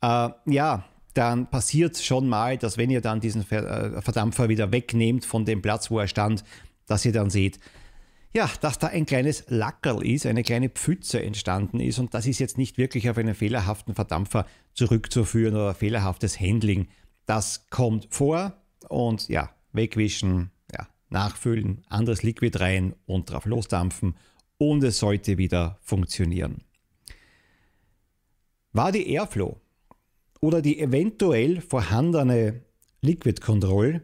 äh, 0.00 0.28
ja, 0.46 0.84
dann 1.14 1.50
passiert 1.50 1.98
schon 1.98 2.28
mal, 2.28 2.56
dass 2.56 2.78
wenn 2.78 2.90
ihr 2.90 3.00
dann 3.00 3.20
diesen 3.20 3.42
äh, 3.50 4.00
Verdampfer 4.00 4.48
wieder 4.48 4.72
wegnehmt 4.72 5.24
von 5.24 5.44
dem 5.44 5.60
Platz, 5.60 5.90
wo 5.90 5.98
er 5.98 6.08
stand, 6.08 6.44
dass 6.86 7.04
ihr 7.04 7.12
dann 7.12 7.30
seht, 7.30 7.58
ja, 8.34 8.50
dass 8.60 8.78
da 8.78 8.88
ein 8.88 9.06
kleines 9.06 9.44
Lackerl 9.48 10.04
ist, 10.04 10.24
eine 10.26 10.42
kleine 10.42 10.70
Pfütze 10.70 11.22
entstanden 11.22 11.80
ist 11.80 11.98
und 11.98 12.14
das 12.14 12.26
ist 12.26 12.38
jetzt 12.38 12.56
nicht 12.56 12.78
wirklich 12.78 13.10
auf 13.10 13.18
einen 13.18 13.34
fehlerhaften 13.34 13.94
Verdampfer 13.94 14.46
zurückzuführen 14.74 15.54
oder 15.54 15.74
fehlerhaftes 15.74 16.40
Handling. 16.40 16.88
Das 17.26 17.66
kommt 17.68 18.08
vor 18.10 18.54
und 18.88 19.28
ja, 19.28 19.50
wegwischen, 19.72 20.50
ja, 20.72 20.88
nachfüllen, 21.10 21.84
anderes 21.88 22.22
Liquid 22.22 22.58
rein 22.58 22.94
und 23.04 23.30
drauf 23.30 23.44
losdampfen 23.44 24.16
und 24.56 24.82
es 24.82 24.98
sollte 24.98 25.36
wieder 25.36 25.78
funktionieren. 25.82 26.64
War 28.72 28.92
die 28.92 29.10
Airflow 29.12 29.60
oder 30.40 30.62
die 30.62 30.80
eventuell 30.80 31.60
vorhandene 31.60 32.62
Liquid 33.02 33.42
Control 33.42 34.02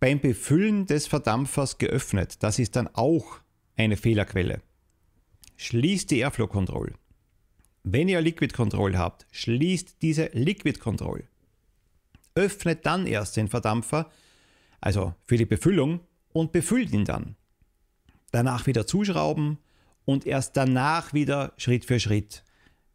beim 0.00 0.18
Befüllen 0.18 0.86
des 0.86 1.06
Verdampfers 1.06 1.78
geöffnet? 1.78 2.42
Das 2.42 2.58
ist 2.58 2.74
dann 2.74 2.88
auch 2.88 3.41
eine 3.76 3.96
Fehlerquelle. 3.96 4.62
Schließt 5.56 6.10
die 6.10 6.18
Airflow 6.18 6.46
Control. 6.46 6.92
Wenn 7.84 8.08
ihr 8.08 8.20
Liquid 8.20 8.54
Control 8.54 8.96
habt, 8.96 9.26
schließt 9.32 10.02
diese 10.02 10.30
Liquid 10.32 10.78
Control. 10.78 11.24
Öffnet 12.34 12.86
dann 12.86 13.06
erst 13.06 13.36
den 13.36 13.48
Verdampfer, 13.48 14.10
also 14.80 15.14
für 15.24 15.36
die 15.36 15.46
Befüllung, 15.46 16.00
und 16.32 16.52
befüllt 16.52 16.92
ihn 16.92 17.04
dann. 17.04 17.36
Danach 18.30 18.66
wieder 18.66 18.86
zuschrauben 18.86 19.58
und 20.04 20.26
erst 20.26 20.56
danach 20.56 21.12
wieder 21.12 21.52
Schritt 21.56 21.84
für 21.84 22.00
Schritt 22.00 22.44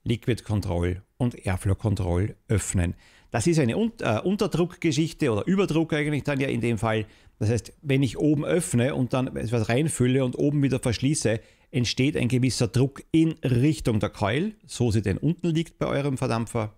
Liquid 0.03 0.43
Control 0.43 1.03
und 1.17 1.46
Airflow 1.46 1.75
Control 1.75 2.36
öffnen. 2.48 2.96
Das 3.31 3.46
ist 3.46 3.60
eine 3.60 3.74
äh, 3.74 4.19
Unterdruckgeschichte 4.22 5.31
oder 5.31 5.46
Überdruck 5.46 5.93
eigentlich 5.93 6.24
dann 6.24 6.39
ja 6.39 6.48
in 6.48 6.62
dem 6.62 6.77
Fall. 6.77 7.05
Das 7.39 7.50
heißt, 7.50 7.74
wenn 7.82 8.03
ich 8.03 8.17
oben 8.17 8.46
öffne 8.46 8.96
und 8.96 9.13
dann 9.13 9.36
etwas 9.36 9.70
reinfülle 9.70 10.25
und 10.25 10.38
oben 10.38 10.63
wieder 10.63 10.79
verschließe, 10.79 11.39
entsteht 11.72 12.17
ein 12.17 12.29
gewisser 12.29 12.67
Druck 12.67 13.03
in 13.12 13.34
Richtung 13.44 14.00
der 14.00 14.10
Keul, 14.10 14.56
so 14.65 14.91
sie 14.91 15.01
denn 15.01 15.17
unten 15.17 15.50
liegt 15.50 15.77
bei 15.77 15.86
eurem 15.86 16.17
Verdampfer. 16.17 16.74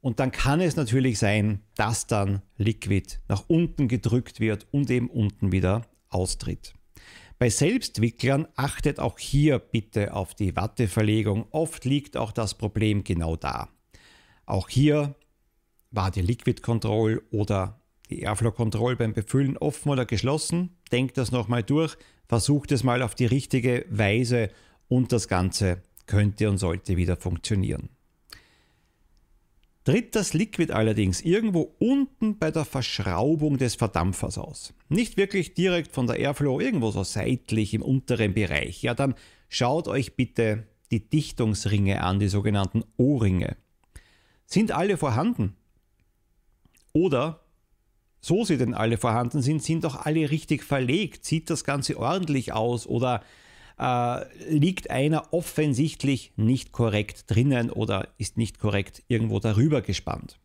Und 0.00 0.20
dann 0.20 0.30
kann 0.30 0.60
es 0.60 0.76
natürlich 0.76 1.18
sein, 1.18 1.60
dass 1.74 2.06
dann 2.06 2.42
Liquid 2.56 3.18
nach 3.28 3.44
unten 3.48 3.88
gedrückt 3.88 4.40
wird 4.40 4.66
und 4.70 4.90
eben 4.90 5.10
unten 5.10 5.52
wieder 5.52 5.82
austritt. 6.08 6.74
Bei 7.38 7.50
Selbstwicklern 7.50 8.48
achtet 8.56 8.98
auch 8.98 9.18
hier 9.18 9.58
bitte 9.58 10.14
auf 10.14 10.34
die 10.34 10.56
Watteverlegung. 10.56 11.46
Oft 11.50 11.84
liegt 11.84 12.16
auch 12.16 12.32
das 12.32 12.56
Problem 12.56 13.04
genau 13.04 13.36
da. 13.36 13.68
Auch 14.46 14.68
hier 14.68 15.14
war 15.90 16.10
die 16.10 16.22
Liquid 16.22 16.62
Control 16.62 17.22
oder 17.30 17.80
die 18.10 18.20
Airflow 18.20 18.52
Control 18.52 18.96
beim 18.96 19.12
Befüllen 19.12 19.56
offen 19.56 19.90
oder 19.90 20.06
geschlossen. 20.06 20.76
Denkt 20.92 21.18
das 21.18 21.32
nochmal 21.32 21.62
durch, 21.62 21.96
versucht 22.26 22.72
es 22.72 22.84
mal 22.84 23.02
auf 23.02 23.14
die 23.14 23.26
richtige 23.26 23.84
Weise 23.90 24.50
und 24.88 25.12
das 25.12 25.28
Ganze 25.28 25.82
könnte 26.06 26.48
und 26.48 26.58
sollte 26.58 26.96
wieder 26.96 27.16
funktionieren. 27.16 27.90
Tritt 29.84 30.14
das 30.14 30.34
Liquid 30.34 30.72
allerdings 30.72 31.22
irgendwo 31.22 31.74
unten 31.78 32.38
bei 32.38 32.50
der 32.50 32.66
Verschraubung 32.66 33.56
des 33.56 33.74
Verdampfers 33.74 34.36
aus, 34.36 34.74
nicht 34.90 35.16
wirklich 35.16 35.54
direkt 35.54 35.92
von 35.92 36.06
der 36.06 36.18
Airflow, 36.18 36.60
irgendwo 36.60 36.90
so 36.90 37.04
seitlich 37.04 37.72
im 37.72 37.80
unteren 37.80 38.34
Bereich, 38.34 38.82
ja 38.82 38.92
dann 38.92 39.14
schaut 39.48 39.88
euch 39.88 40.14
bitte 40.14 40.66
die 40.90 41.08
Dichtungsringe 41.08 42.02
an, 42.02 42.18
die 42.18 42.28
sogenannten 42.28 42.84
O-Ringe. 42.96 43.56
Sind 44.46 44.72
alle 44.72 44.96
vorhanden? 44.96 45.56
Oder, 46.92 47.40
so 48.28 48.44
sie 48.44 48.56
denn 48.56 48.74
alle 48.74 48.96
vorhanden 48.96 49.42
sind, 49.42 49.62
sind 49.62 49.82
doch 49.84 50.06
alle 50.06 50.30
richtig 50.30 50.62
verlegt? 50.62 51.24
Sieht 51.24 51.50
das 51.50 51.64
Ganze 51.64 51.98
ordentlich 51.98 52.52
aus? 52.52 52.86
Oder 52.86 53.22
äh, 53.78 54.24
liegt 54.48 54.90
einer 54.90 55.32
offensichtlich 55.32 56.32
nicht 56.36 56.72
korrekt 56.72 57.24
drinnen 57.28 57.70
oder 57.70 58.08
ist 58.18 58.36
nicht 58.36 58.58
korrekt 58.58 59.02
irgendwo 59.08 59.40
darüber 59.40 59.82
gespannt? 59.82 60.38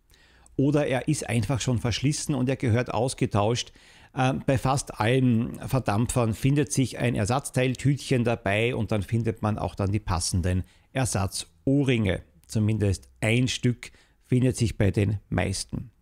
Oder 0.56 0.88
er 0.88 1.08
ist 1.08 1.28
einfach 1.28 1.62
schon 1.62 1.80
verschlissen 1.80 2.36
und 2.36 2.48
er 2.48 2.56
gehört 2.56 2.94
ausgetauscht. 2.94 3.72
Äh, 4.16 4.34
bei 4.46 4.58
fast 4.58 5.00
allen 5.00 5.60
Verdampfern 5.68 6.34
findet 6.34 6.72
sich 6.72 7.00
ein 7.00 7.16
Ersatzteiltütchen 7.16 8.24
dabei 8.24 8.76
und 8.76 8.92
dann 8.92 9.04
findet 9.04 9.42
man 9.42 9.58
auch 9.58 9.76
dann 9.76 9.92
die 9.92 10.00
passenden 10.00 10.64
Ersatzohrringe. 10.92 12.22
Zumindest 12.46 13.10
ein 13.20 13.48
Stück 13.48 13.92
findet 14.26 14.58
sich 14.58 14.78
bei 14.78 14.92
den 14.92 15.20
meisten. 15.30 15.93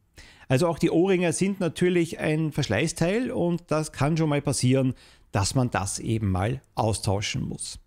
Also 0.51 0.67
auch 0.67 0.79
die 0.79 0.91
Ohrringe 0.91 1.31
sind 1.31 1.62
natürlich 1.62 2.20
ein 2.20 2.51
Verschleißteil 2.51 3.31
und 3.31 3.63
das 3.72 3.93
kann 3.93 4.17
schon 4.17 4.27
mal 4.27 4.41
passieren, 4.41 4.96
dass 5.31 5.55
man 5.55 5.72
das 5.72 5.98
eben 5.98 6.29
mal 6.29 6.62
austauschen 6.75 7.48
muss. 7.48 7.79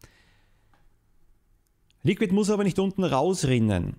Liquid 2.03 2.33
muss 2.33 2.49
aber 2.49 2.65
nicht 2.65 2.79
unten 2.79 3.05
rausrinnen. 3.05 3.97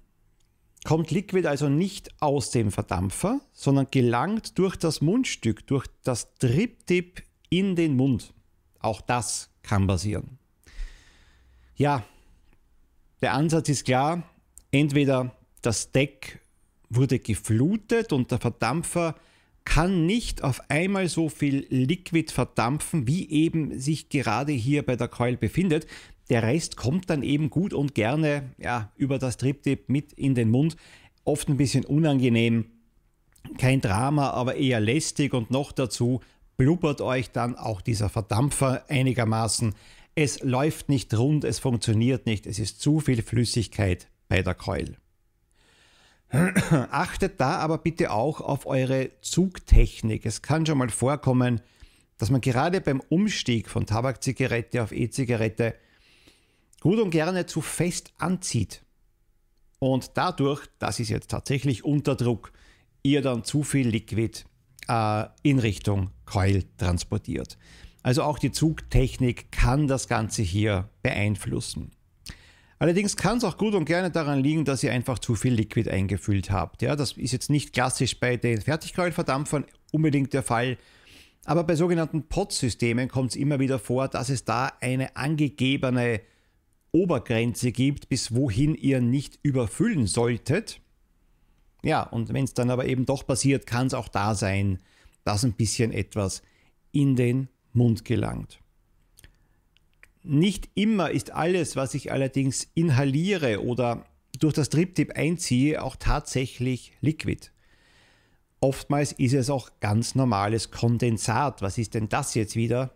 Kommt 0.84 1.12
Liquid 1.12 1.48
also 1.48 1.70
nicht 1.70 2.10
aus 2.24 2.50
dem 2.50 2.72
Verdampfer, 2.72 3.40
sondern 3.54 3.86
gelangt 3.92 4.58
durch 4.58 4.76
das 4.76 5.00
Mundstück, 5.00 5.68
durch 5.68 5.86
das 6.02 6.34
Triptip 6.40 7.22
in 7.50 7.76
den 7.76 7.96
Mund. 7.96 8.34
Auch 8.80 9.02
das 9.02 9.52
kann 9.62 9.86
passieren. 9.86 10.40
Ja, 11.76 12.04
der 13.22 13.36
Ansatz 13.36 13.70
ist 13.70 13.86
klar. 13.86 14.24
Entweder 14.72 15.36
das 15.62 15.92
Deck 15.92 16.42
wurde 16.90 17.20
geflutet 17.20 18.14
und 18.14 18.32
der 18.32 18.40
Verdampfer 18.40 19.16
kann 19.66 20.06
nicht 20.06 20.44
auf 20.44 20.62
einmal 20.70 21.10
so 21.10 21.28
viel 21.28 21.66
Liquid 21.70 22.32
verdampfen, 22.32 23.08
wie 23.08 23.30
eben 23.30 23.80
sich 23.80 24.10
gerade 24.10 24.52
hier 24.52 24.84
bei 24.84 24.96
der 24.96 25.08
Coil 25.08 25.38
befindet. 25.38 25.88
Der 26.30 26.44
Rest 26.44 26.78
kommt 26.78 27.10
dann 27.10 27.24
eben 27.24 27.50
gut 27.50 27.74
und 27.74 27.96
gerne 27.96 28.52
ja, 28.58 28.92
über 28.96 29.20
das 29.20 29.38
Triptip 29.38 29.90
mit 29.90 30.14
in 30.14 30.36
den 30.36 30.50
Mund. 30.50 30.78
Oft 31.24 31.50
ein 31.50 31.58
bisschen 31.58 31.86
unangenehm. 31.86 32.66
Kein 33.58 33.82
Drama, 33.82 34.32
aber 34.32 34.56
eher 34.56 34.80
lästig 34.80 35.34
und 35.34 35.52
noch 35.52 35.72
dazu 35.72 36.22
blubbert 36.58 37.02
euch 37.02 37.32
dann 37.32 37.56
auch 37.56 37.82
dieser 37.82 38.10
Verdampfer 38.10 38.86
einigermaßen. 38.90 39.74
Es 40.16 40.42
läuft 40.42 40.90
nicht 40.90 41.14
rund, 41.16 41.44
es 41.44 41.60
funktioniert 41.60 42.26
nicht, 42.26 42.48
es 42.48 42.58
ist 42.58 42.80
zu 42.80 43.02
viel 43.02 43.22
Flüssigkeit 43.22 44.08
bei 44.30 44.42
der 44.42 44.56
Coil. 44.56 44.96
Achtet 46.92 47.40
da 47.40 47.58
aber 47.58 47.78
bitte 47.78 48.12
auch 48.12 48.42
auf 48.42 48.66
eure 48.66 49.12
Zugtechnik. 49.22 50.26
Es 50.26 50.42
kann 50.42 50.66
schon 50.66 50.78
mal 50.78 50.90
vorkommen, 50.90 51.62
dass 52.18 52.30
man 52.30 52.42
gerade 52.42 52.82
beim 52.82 53.02
Umstieg 53.10 53.70
von 53.70 53.86
Tabakzigarette 53.86 54.84
auf 54.84 54.92
E-Zigarette 54.92 55.76
gut 56.82 57.00
und 57.00 57.12
gerne 57.12 57.46
zu 57.46 57.62
fest 57.62 58.14
anzieht. 58.18 58.84
Und 59.80 60.12
dadurch, 60.16 60.66
das 60.80 61.00
ist 61.00 61.10
jetzt 61.10 61.32
tatsächlich 61.32 61.84
unter 61.84 62.16
Druck, 62.16 62.52
ihr 63.04 63.22
dann 63.22 63.44
zu 63.44 63.64
viel 63.64 63.88
Liquid 63.88 64.44
äh, 64.88 65.26
in 65.44 65.60
Richtung 65.60 66.12
Coil 66.26 66.64
transportiert. 66.78 67.58
Also 68.04 68.24
auch 68.24 68.40
die 68.40 68.52
Zugtechnik 68.52 69.52
kann 69.52 69.88
das 69.88 70.08
Ganze 70.08 70.42
hier 70.42 70.90
beeinflussen. 71.02 71.92
Allerdings 72.78 73.16
kann 73.16 73.38
es 73.38 73.44
auch 73.44 73.58
gut 73.58 73.74
und 73.74 73.86
gerne 73.86 74.12
daran 74.12 74.40
liegen, 74.40 74.66
dass 74.66 74.84
ihr 74.84 74.92
einfach 74.92 75.20
zu 75.20 75.36
viel 75.36 75.54
Liquid 75.54 75.90
eingefüllt 75.90 76.52
habt. 76.52 76.82
Ja, 76.82 76.96
das 76.96 77.14
ist 77.14 77.32
jetzt 77.32 77.50
nicht 77.50 77.74
klassisch 77.74 78.20
bei 78.20 78.36
den 78.36 78.62
Fertigkeulverdampfern 78.62 79.66
unbedingt 79.92 80.34
der 80.34 80.44
Fall. 80.44 80.78
Aber 81.46 81.64
bei 81.64 81.76
sogenannten 81.76 82.28
Pot-Systemen 82.28 83.08
kommt 83.08 83.32
es 83.32 83.36
immer 83.38 83.60
wieder 83.60 83.80
vor, 83.80 84.08
dass 84.08 84.30
es 84.30 84.44
da 84.44 84.74
eine 84.82 85.16
angegebene 85.16 86.22
Obergrenze 86.92 87.72
gibt, 87.72 88.10
bis 88.10 88.34
wohin 88.34 88.76
ihr 88.76 89.00
nicht 89.00 89.40
überfüllen 89.44 90.08
solltet. 90.08 90.82
Ja, 91.84 92.04
und 92.04 92.34
wenn 92.34 92.46
es 92.46 92.54
dann 92.54 92.72
aber 92.72 92.86
eben 92.86 93.06
doch 93.06 93.26
passiert, 93.26 93.68
kann 93.68 93.88
es 93.88 93.94
auch 93.94 94.08
da 94.08 94.34
sein, 94.34 94.80
dass 95.24 95.46
ein 95.46 95.54
bisschen 95.54 95.92
etwas 95.92 96.42
in 96.92 97.16
den 97.16 97.48
Mund 97.74 98.06
gelangt. 98.06 98.60
Nicht 100.28 100.70
immer 100.74 101.12
ist 101.12 101.32
alles, 101.32 101.76
was 101.76 101.94
ich 101.94 102.12
allerdings 102.12 102.68
inhaliere 102.74 103.64
oder 103.64 104.06
durch 104.40 104.54
das 104.54 104.70
Triptip 104.70 105.14
einziehe, 105.16 105.84
auch 105.84 105.96
tatsächlich 105.96 106.94
Liquid. 107.02 107.52
Oftmals 108.60 109.12
ist 109.12 109.34
es 109.34 109.52
auch 109.52 109.70
ganz 109.82 110.16
normales 110.16 110.72
Kondensat. 110.72 111.62
Was 111.62 111.78
ist 111.78 111.94
denn 111.94 112.10
das 112.10 112.34
jetzt 112.34 112.56
wieder? 112.56 112.96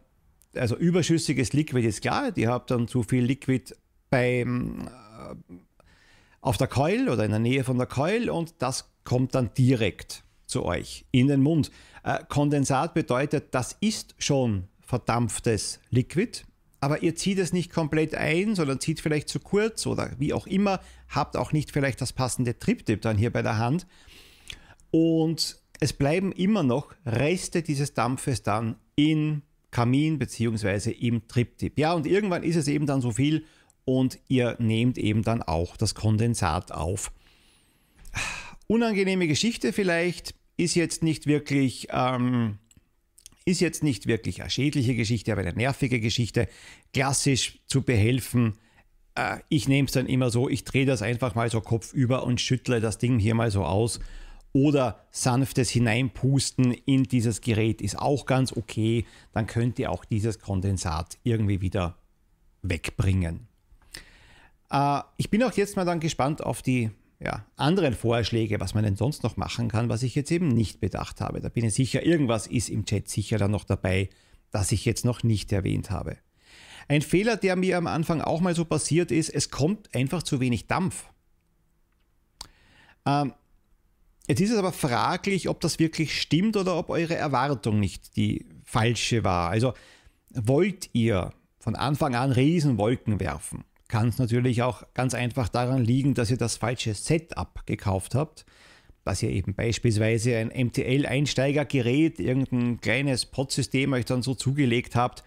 Also 0.56 0.76
überschüssiges 0.76 1.54
Liquid 1.54 1.88
ist 1.88 2.02
klar, 2.02 2.36
ihr 2.36 2.50
habt 2.50 2.72
dann 2.72 2.88
zu 2.88 3.04
viel 3.04 3.24
Liquid 3.24 3.76
beim, 4.10 4.88
äh, 4.88 5.54
auf 6.42 6.58
der 6.58 6.68
Keul 6.68 7.10
oder 7.10 7.24
in 7.26 7.32
der 7.32 7.40
Nähe 7.40 7.64
von 7.64 7.78
der 7.78 7.86
Keul 7.86 8.32
und 8.32 8.56
das 8.58 8.90
kommt 9.04 9.36
dann 9.36 9.54
direkt 9.54 10.24
zu 10.48 10.66
euch 10.66 11.06
in 11.12 11.28
den 11.28 11.42
Mund. 11.42 11.70
Äh, 12.04 12.24
Kondensat 12.28 12.96
bedeutet, 12.96 13.54
das 13.54 13.78
ist 13.80 14.16
schon 14.18 14.68
verdampftes 14.82 15.80
Liquid 15.92 16.44
aber 16.80 17.04
ihr 17.04 17.16
zieht 17.16 17.40
es 17.40 17.54
nicht 17.54 17.72
komplett 17.72 18.16
ein, 18.16 18.56
sondern 18.56 18.80
zieht 18.80 19.02
vielleicht 19.02 19.30
zu 19.30 19.40
kurz 19.40 19.86
oder 19.86 20.12
wie 20.18 20.34
auch 20.34 20.48
immer, 20.48 20.80
habt 21.10 21.36
auch 21.36 21.52
nicht 21.52 21.72
vielleicht 21.72 22.02
das 22.02 22.14
passende 22.14 22.58
Triptip 22.58 23.02
dann 23.02 23.18
hier 23.18 23.32
bei 23.32 23.42
der 23.42 23.58
Hand. 23.58 23.86
Und 24.92 25.58
es 25.80 25.94
bleiben 25.94 26.32
immer 26.32 26.64
noch 26.64 26.94
Reste 27.06 27.62
dieses 27.62 27.94
Dampfes 27.94 28.44
dann 28.44 28.76
im 28.96 29.42
Kamin 29.72 30.20
bzw. 30.20 30.92
im 30.92 31.28
Triptip. 31.28 31.78
Ja, 31.78 31.94
und 31.94 32.08
irgendwann 32.08 32.44
ist 32.44 32.56
es 32.56 32.68
eben 32.68 32.86
dann 32.86 33.02
so 33.02 33.12
viel 33.12 33.46
und 33.86 34.20
ihr 34.28 34.56
nehmt 34.60 34.98
eben 34.98 35.24
dann 35.24 35.42
auch 35.42 35.78
das 35.78 35.96
Kondensat 35.96 36.72
auf. 36.72 37.12
Unangenehme 38.68 39.28
Geschichte 39.28 39.74
vielleicht, 39.74 40.36
ist 40.58 40.76
jetzt 40.76 41.04
nicht 41.04 41.26
wirklich 41.26 41.88
ähm, 41.92 42.58
ist 43.50 43.60
jetzt 43.60 43.84
nicht 43.84 44.08
wirklich 44.08 44.42
eine 44.42 44.50
schädliche 44.50 44.96
Geschichte, 44.96 45.32
aber 45.32 45.42
eine 45.42 45.54
nervige 45.54 46.00
Geschichte. 46.00 46.48
Klassisch 46.94 47.60
zu 47.66 47.82
behelfen. 47.82 48.58
Äh, 49.16 49.40
ich 49.50 49.68
nehme 49.68 49.88
es 49.88 49.92
dann 49.92 50.06
immer 50.06 50.30
so, 50.30 50.48
ich 50.50 50.64
drehe 50.64 50.86
das 50.86 51.02
einfach 51.02 51.36
mal 51.36 51.50
so 51.50 51.62
kopfüber 51.62 52.24
und 52.24 52.40
schüttle 52.40 52.80
das 52.80 52.98
Ding 52.98 53.20
hier 53.20 53.36
mal 53.36 53.52
so 53.52 53.64
aus. 53.64 54.00
Oder 54.52 55.06
sanftes 55.12 55.70
Hineinpusten 55.70 56.74
in 56.74 57.04
dieses 57.04 57.42
Gerät 57.42 57.82
ist 57.82 58.00
auch 58.00 58.26
ganz 58.26 58.52
okay. 58.56 59.06
Dann 59.34 59.48
könnt 59.48 59.78
ihr 59.80 59.92
auch 59.92 60.06
dieses 60.06 60.40
Kondensat 60.40 61.18
irgendwie 61.24 61.62
wieder 61.62 61.98
wegbringen. 62.62 63.48
Äh, 64.72 65.02
ich 65.18 65.30
bin 65.30 65.44
auch 65.44 65.54
jetzt 65.54 65.76
mal 65.76 65.86
dann 65.86 66.00
gespannt 66.00 66.44
auf 66.44 66.62
die 66.62 66.92
ja, 67.20 67.46
anderen 67.58 67.94
Vorschläge, 67.94 68.60
was 68.60 68.74
man 68.74 68.84
denn 68.84 68.96
sonst 68.96 69.24
noch 69.24 69.36
machen 69.36 69.68
kann, 69.68 69.90
was 69.90 70.04
ich 70.04 70.16
jetzt 70.16 70.32
eben 70.32 70.48
nicht 70.48 70.80
bedacht 70.80 71.20
habe. 71.20 71.42
Da 71.42 71.50
bin 71.50 71.66
ich 71.66 71.74
sicher, 71.74 72.06
irgendwas 72.06 72.48
ist 72.48 72.70
im 72.70 72.86
Chat 72.86 73.10
sicher 73.10 73.38
dann 73.38 73.52
noch 73.52 73.66
dabei, 73.66 74.10
das 74.52 74.72
ich 74.72 74.86
jetzt 74.86 75.04
noch 75.04 75.24
nicht 75.24 75.52
erwähnt 75.52 75.92
habe. 75.92 76.18
Ein 76.88 77.02
Fehler, 77.02 77.38
der 77.38 77.56
mir 77.56 77.78
am 77.78 77.88
Anfang 77.88 78.22
auch 78.22 78.40
mal 78.40 78.56
so 78.56 78.66
passiert 78.66 79.12
ist, 79.12 79.30
es 79.30 79.52
kommt 79.52 79.94
einfach 79.94 80.24
zu 80.24 80.40
wenig 80.40 80.68
Dampf. 80.68 81.06
Ähm, 83.06 83.34
jetzt 84.28 84.40
ist 84.40 84.52
es 84.52 84.58
aber 84.58 84.72
fraglich, 84.72 85.50
ob 85.50 85.60
das 85.60 85.78
wirklich 85.78 86.20
stimmt 86.20 86.56
oder 86.56 86.78
ob 86.78 86.90
eure 86.90 87.16
Erwartung 87.16 87.80
nicht 87.80 88.16
die 88.16 88.46
falsche 88.64 89.24
war. 89.24 89.50
Also 89.50 89.74
wollt 90.32 90.90
ihr 90.94 91.34
von 91.60 91.76
Anfang 91.76 92.16
an 92.16 92.32
Riesenwolken 92.32 93.20
werfen? 93.20 93.66
Kann 93.90 94.08
es 94.08 94.20
natürlich 94.20 94.62
auch 94.62 94.84
ganz 94.94 95.14
einfach 95.14 95.50
daran 95.50 95.84
liegen, 95.84 96.14
dass 96.14 96.32
ihr 96.32 96.38
das 96.38 96.56
falsche 96.56 96.94
Setup 96.94 97.66
gekauft 97.66 98.16
habt. 98.16 98.46
Dass 99.04 99.24
ihr 99.24 99.32
eben 99.32 99.56
beispielsweise 99.56 100.38
ein 100.38 100.50
MTL-Einsteigergerät, 100.50 102.20
irgendein 102.20 102.80
kleines 102.80 103.26
Pod-System 103.26 103.94
euch 103.94 104.06
dann 104.06 104.22
so 104.22 104.36
zugelegt 104.36 104.96
habt, 104.96 105.24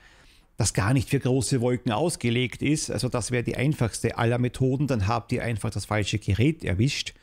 das 0.56 0.74
gar 0.74 0.92
nicht 0.92 1.08
für 1.08 1.18
große 1.18 1.60
Wolken 1.60 1.90
ausgelegt 1.90 2.62
ist. 2.62 2.90
Also 2.90 3.08
das 3.08 3.32
wäre 3.32 3.42
die 3.42 3.56
einfachste 3.56 4.16
aller 4.16 4.38
Methoden. 4.38 4.86
Dann 4.86 5.08
habt 5.08 5.32
ihr 5.32 5.42
einfach 5.42 5.70
das 5.70 5.86
falsche 5.86 6.18
Gerät 6.18 6.62
erwischt. 6.62 7.14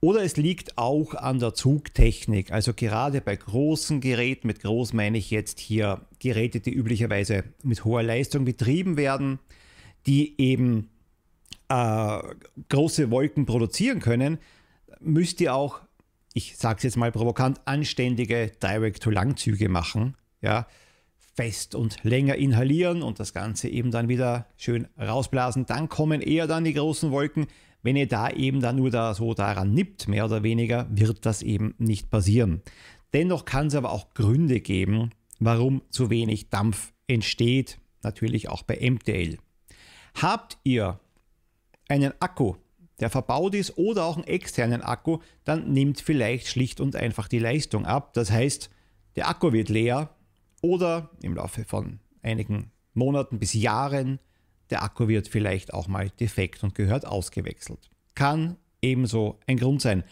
Oder 0.00 0.22
es 0.22 0.38
liegt 0.38 0.78
auch 0.78 1.14
an 1.14 1.40
der 1.40 1.52
Zugtechnik. 1.52 2.52
Also 2.52 2.72
gerade 2.72 3.20
bei 3.20 3.36
großen 3.36 4.00
Geräten, 4.00 4.46
mit 4.46 4.60
groß 4.60 4.94
meine 4.94 5.18
ich 5.18 5.30
jetzt 5.30 5.58
hier 5.58 6.06
Geräte, 6.20 6.60
die 6.60 6.72
üblicherweise 6.72 7.44
mit 7.62 7.84
hoher 7.84 8.02
Leistung 8.02 8.46
betrieben 8.46 8.96
werden, 8.96 9.40
die 10.06 10.40
eben 10.40 10.88
äh, 11.68 12.18
große 12.68 13.10
Wolken 13.10 13.46
produzieren 13.46 14.00
können, 14.00 14.38
müsst 15.00 15.40
ihr 15.40 15.54
auch, 15.54 15.80
ich 16.32 16.56
sage 16.56 16.78
es 16.78 16.82
jetzt 16.84 16.96
mal 16.96 17.12
provokant, 17.12 17.60
anständige 17.64 18.52
Direct-to-Langzüge 18.62 19.68
machen. 19.68 20.16
Ja, 20.42 20.66
fest 21.36 21.74
und 21.74 22.02
länger 22.02 22.36
inhalieren 22.36 23.02
und 23.02 23.20
das 23.20 23.34
Ganze 23.34 23.68
eben 23.68 23.90
dann 23.90 24.08
wieder 24.08 24.46
schön 24.56 24.88
rausblasen. 24.98 25.66
Dann 25.66 25.88
kommen 25.88 26.22
eher 26.22 26.46
dann 26.46 26.64
die 26.64 26.72
großen 26.72 27.10
Wolken. 27.10 27.46
Wenn 27.82 27.94
ihr 27.94 28.08
da 28.08 28.30
eben 28.30 28.60
dann 28.60 28.76
nur 28.76 28.90
da 28.90 29.14
so 29.14 29.34
daran 29.34 29.72
nippt, 29.72 30.08
mehr 30.08 30.24
oder 30.24 30.42
weniger, 30.42 30.88
wird 30.90 31.26
das 31.26 31.42
eben 31.42 31.74
nicht 31.78 32.10
passieren. 32.10 32.62
Dennoch 33.12 33.44
kann 33.44 33.68
es 33.68 33.74
aber 33.74 33.92
auch 33.92 34.14
Gründe 34.14 34.60
geben, 34.60 35.10
warum 35.38 35.82
zu 35.90 36.10
wenig 36.10 36.48
Dampf 36.48 36.92
entsteht, 37.06 37.78
natürlich 38.02 38.48
auch 38.48 38.62
bei 38.62 38.78
MTL. 38.90 39.38
Habt 40.20 40.58
ihr 40.64 40.98
einen 41.88 42.12
Akku, 42.20 42.54
der 43.00 43.10
verbaut 43.10 43.54
ist 43.54 43.78
oder 43.78 44.04
auch 44.04 44.16
einen 44.16 44.26
externen 44.26 44.82
Akku, 44.82 45.18
dann 45.44 45.72
nimmt 45.72 46.00
vielleicht 46.00 46.48
schlicht 46.48 46.80
und 46.80 46.96
einfach 46.96 47.28
die 47.28 47.38
Leistung 47.38 47.86
ab. 47.86 48.12
Das 48.14 48.30
heißt, 48.30 48.70
der 49.16 49.28
Akku 49.28 49.52
wird 49.52 49.68
leer 49.68 50.10
oder 50.62 51.10
im 51.22 51.34
Laufe 51.34 51.64
von 51.64 52.00
einigen 52.22 52.70
Monaten 52.94 53.38
bis 53.38 53.52
Jahren 53.52 54.18
der 54.70 54.82
Akku 54.82 55.08
wird 55.08 55.28
vielleicht 55.28 55.72
auch 55.72 55.88
mal 55.88 56.10
defekt 56.10 56.64
und 56.64 56.74
gehört 56.74 57.06
ausgewechselt. 57.06 57.90
Kann 58.14 58.56
ebenso 58.82 59.38
ein 59.46 59.58
Grund 59.58 59.80
sein. 59.80 60.04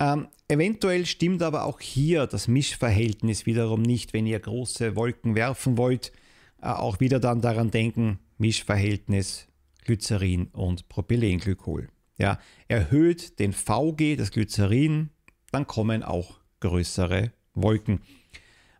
Ähm, 0.00 0.28
eventuell 0.48 1.06
stimmt 1.06 1.42
aber 1.42 1.64
auch 1.64 1.80
hier 1.80 2.26
das 2.26 2.48
Mischverhältnis 2.48 3.46
wiederum 3.46 3.82
nicht, 3.82 4.12
wenn 4.12 4.26
ihr 4.26 4.40
große 4.40 4.96
Wolken 4.96 5.34
werfen 5.34 5.76
wollt. 5.76 6.12
Äh, 6.60 6.68
auch 6.68 6.98
wieder 7.00 7.20
dann 7.20 7.40
daran 7.40 7.70
denken, 7.70 8.18
Mischverhältnis 8.42 9.46
Glycerin 9.84 10.48
und 10.48 10.88
Propylenglykol. 10.88 11.88
Ja, 12.18 12.38
erhöht 12.68 13.38
den 13.38 13.52
VG, 13.52 14.16
das 14.16 14.32
Glycerin, 14.32 15.10
dann 15.52 15.66
kommen 15.66 16.02
auch 16.02 16.40
größere 16.60 17.32
Wolken. 17.54 18.00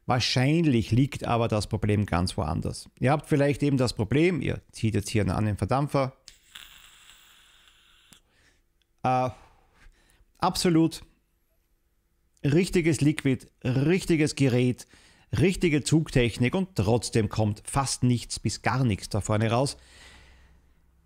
Wahrscheinlich 0.07 0.91
liegt 0.91 1.25
aber 1.25 1.47
das 1.47 1.69
Problem 1.69 2.07
ganz 2.07 2.37
woanders. 2.37 2.91
Ihr 2.99 3.13
habt 3.13 3.29
vielleicht 3.29 3.63
eben 3.63 3.77
das 3.77 3.95
Problem, 3.95 4.41
ihr 4.41 4.61
zieht 4.73 4.95
jetzt 4.95 5.11
hier 5.11 5.27
an 5.29 5.45
den 5.45 5.57
Verdampfer. 5.57 6.13
Äh, 9.05 9.31
absolut 10.39 11.03
richtiges 12.45 13.01
Liquid, 13.01 13.47
richtiges 13.65 14.35
Gerät, 14.35 14.89
richtige 15.39 15.83
Zugtechnik 15.83 16.55
und 16.55 16.77
trotzdem 16.77 17.29
kommt 17.29 17.63
fast 17.65 18.03
nichts 18.03 18.39
bis 18.39 18.63
gar 18.63 18.85
nichts 18.85 19.09
da 19.09 19.21
vorne 19.21 19.51
raus. 19.51 19.77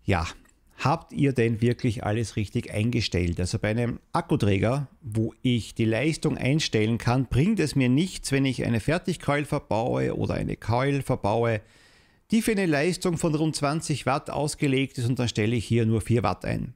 Ja, 0.03 0.27
Habt 0.77 1.11
ihr 1.11 1.33
denn 1.33 1.59
wirklich 1.61 2.03
alles 2.03 2.35
richtig 2.35 2.71
eingestellt? 2.71 3.39
Also 3.39 3.57
bei 3.57 3.69
einem 3.69 3.99
Akkuträger, 4.13 4.87
wo 5.01 5.33
ich 5.41 5.73
die 5.73 5.85
Leistung 5.85 6.37
einstellen 6.37 6.99
kann, 6.99 7.25
bringt 7.25 7.59
es 7.59 7.75
mir 7.75 7.89
nichts, 7.89 8.31
wenn 8.31 8.45
ich 8.45 8.63
eine 8.63 8.79
Fertigkeul 8.79 9.45
verbaue 9.45 10.15
oder 10.15 10.35
eine 10.35 10.55
Keul 10.55 11.01
verbaue, 11.01 11.61
die 12.29 12.43
für 12.43 12.51
eine 12.51 12.67
Leistung 12.67 13.17
von 13.17 13.33
rund 13.33 13.55
20 13.55 14.05
Watt 14.05 14.29
ausgelegt 14.29 14.99
ist 14.99 15.09
und 15.09 15.17
dann 15.17 15.27
stelle 15.27 15.55
ich 15.55 15.65
hier 15.65 15.87
nur 15.87 16.01
4 16.01 16.21
Watt 16.21 16.45
ein. 16.45 16.75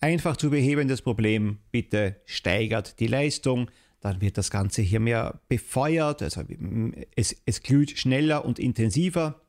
Einfach 0.00 0.36
zu 0.36 0.50
behebendes 0.50 1.02
Problem, 1.02 1.58
bitte 1.70 2.20
steigert 2.24 2.98
die 2.98 3.06
Leistung, 3.06 3.70
dann 4.04 4.20
wird 4.20 4.36
das 4.36 4.50
Ganze 4.50 4.82
hier 4.82 5.00
mehr 5.00 5.40
befeuert, 5.48 6.20
also 6.20 6.42
es, 7.16 7.34
es 7.46 7.62
glüht 7.62 7.98
schneller 7.98 8.44
und 8.44 8.58
intensiver 8.58 9.40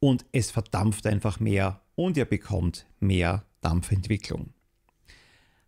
und 0.00 0.26
es 0.32 0.50
verdampft 0.50 1.06
einfach 1.06 1.38
mehr 1.38 1.80
und 1.94 2.16
ihr 2.16 2.24
bekommt 2.24 2.86
mehr 2.98 3.44
Dampfentwicklung. 3.60 4.52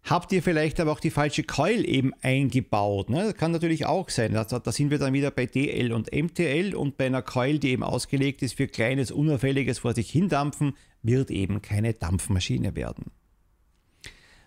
Habt 0.03 0.33
ihr 0.33 0.43
vielleicht 0.43 0.81
aber 0.81 0.91
auch 0.91 0.99
die 0.99 1.11
falsche 1.11 1.45
Coil 1.45 1.85
eben 1.89 2.13
eingebaut? 2.21 3.11
Ne? 3.11 3.25
Das 3.25 3.35
kann 3.35 3.53
natürlich 3.53 3.87
auch 3.87 4.09
sein. 4.09 4.33
Da, 4.35 4.45
da 4.45 4.73
sind 4.73 4.91
wir 4.91 4.99
dann 4.99 5.13
wieder 5.13 5.31
bei 5.31 5.47
DL 5.47 5.93
und 5.93 6.13
MTL 6.13 6.75
und 6.75 6.97
bei 6.97 7.07
einer 7.07 7.23
Coil, 7.23 7.59
die 7.59 7.71
eben 7.71 7.85
ausgelegt 7.85 8.43
ist 8.43 8.57
für 8.57 8.67
kleines, 8.67 9.13
unauffälliges 9.13 9.79
vor 9.81 9.95
sich 9.95 10.11
hindampfen, 10.11 10.75
wird 11.03 11.31
eben 11.31 11.63
keine 11.63 11.95
Dampfmaschine 11.95 12.75
werden. 12.75 13.13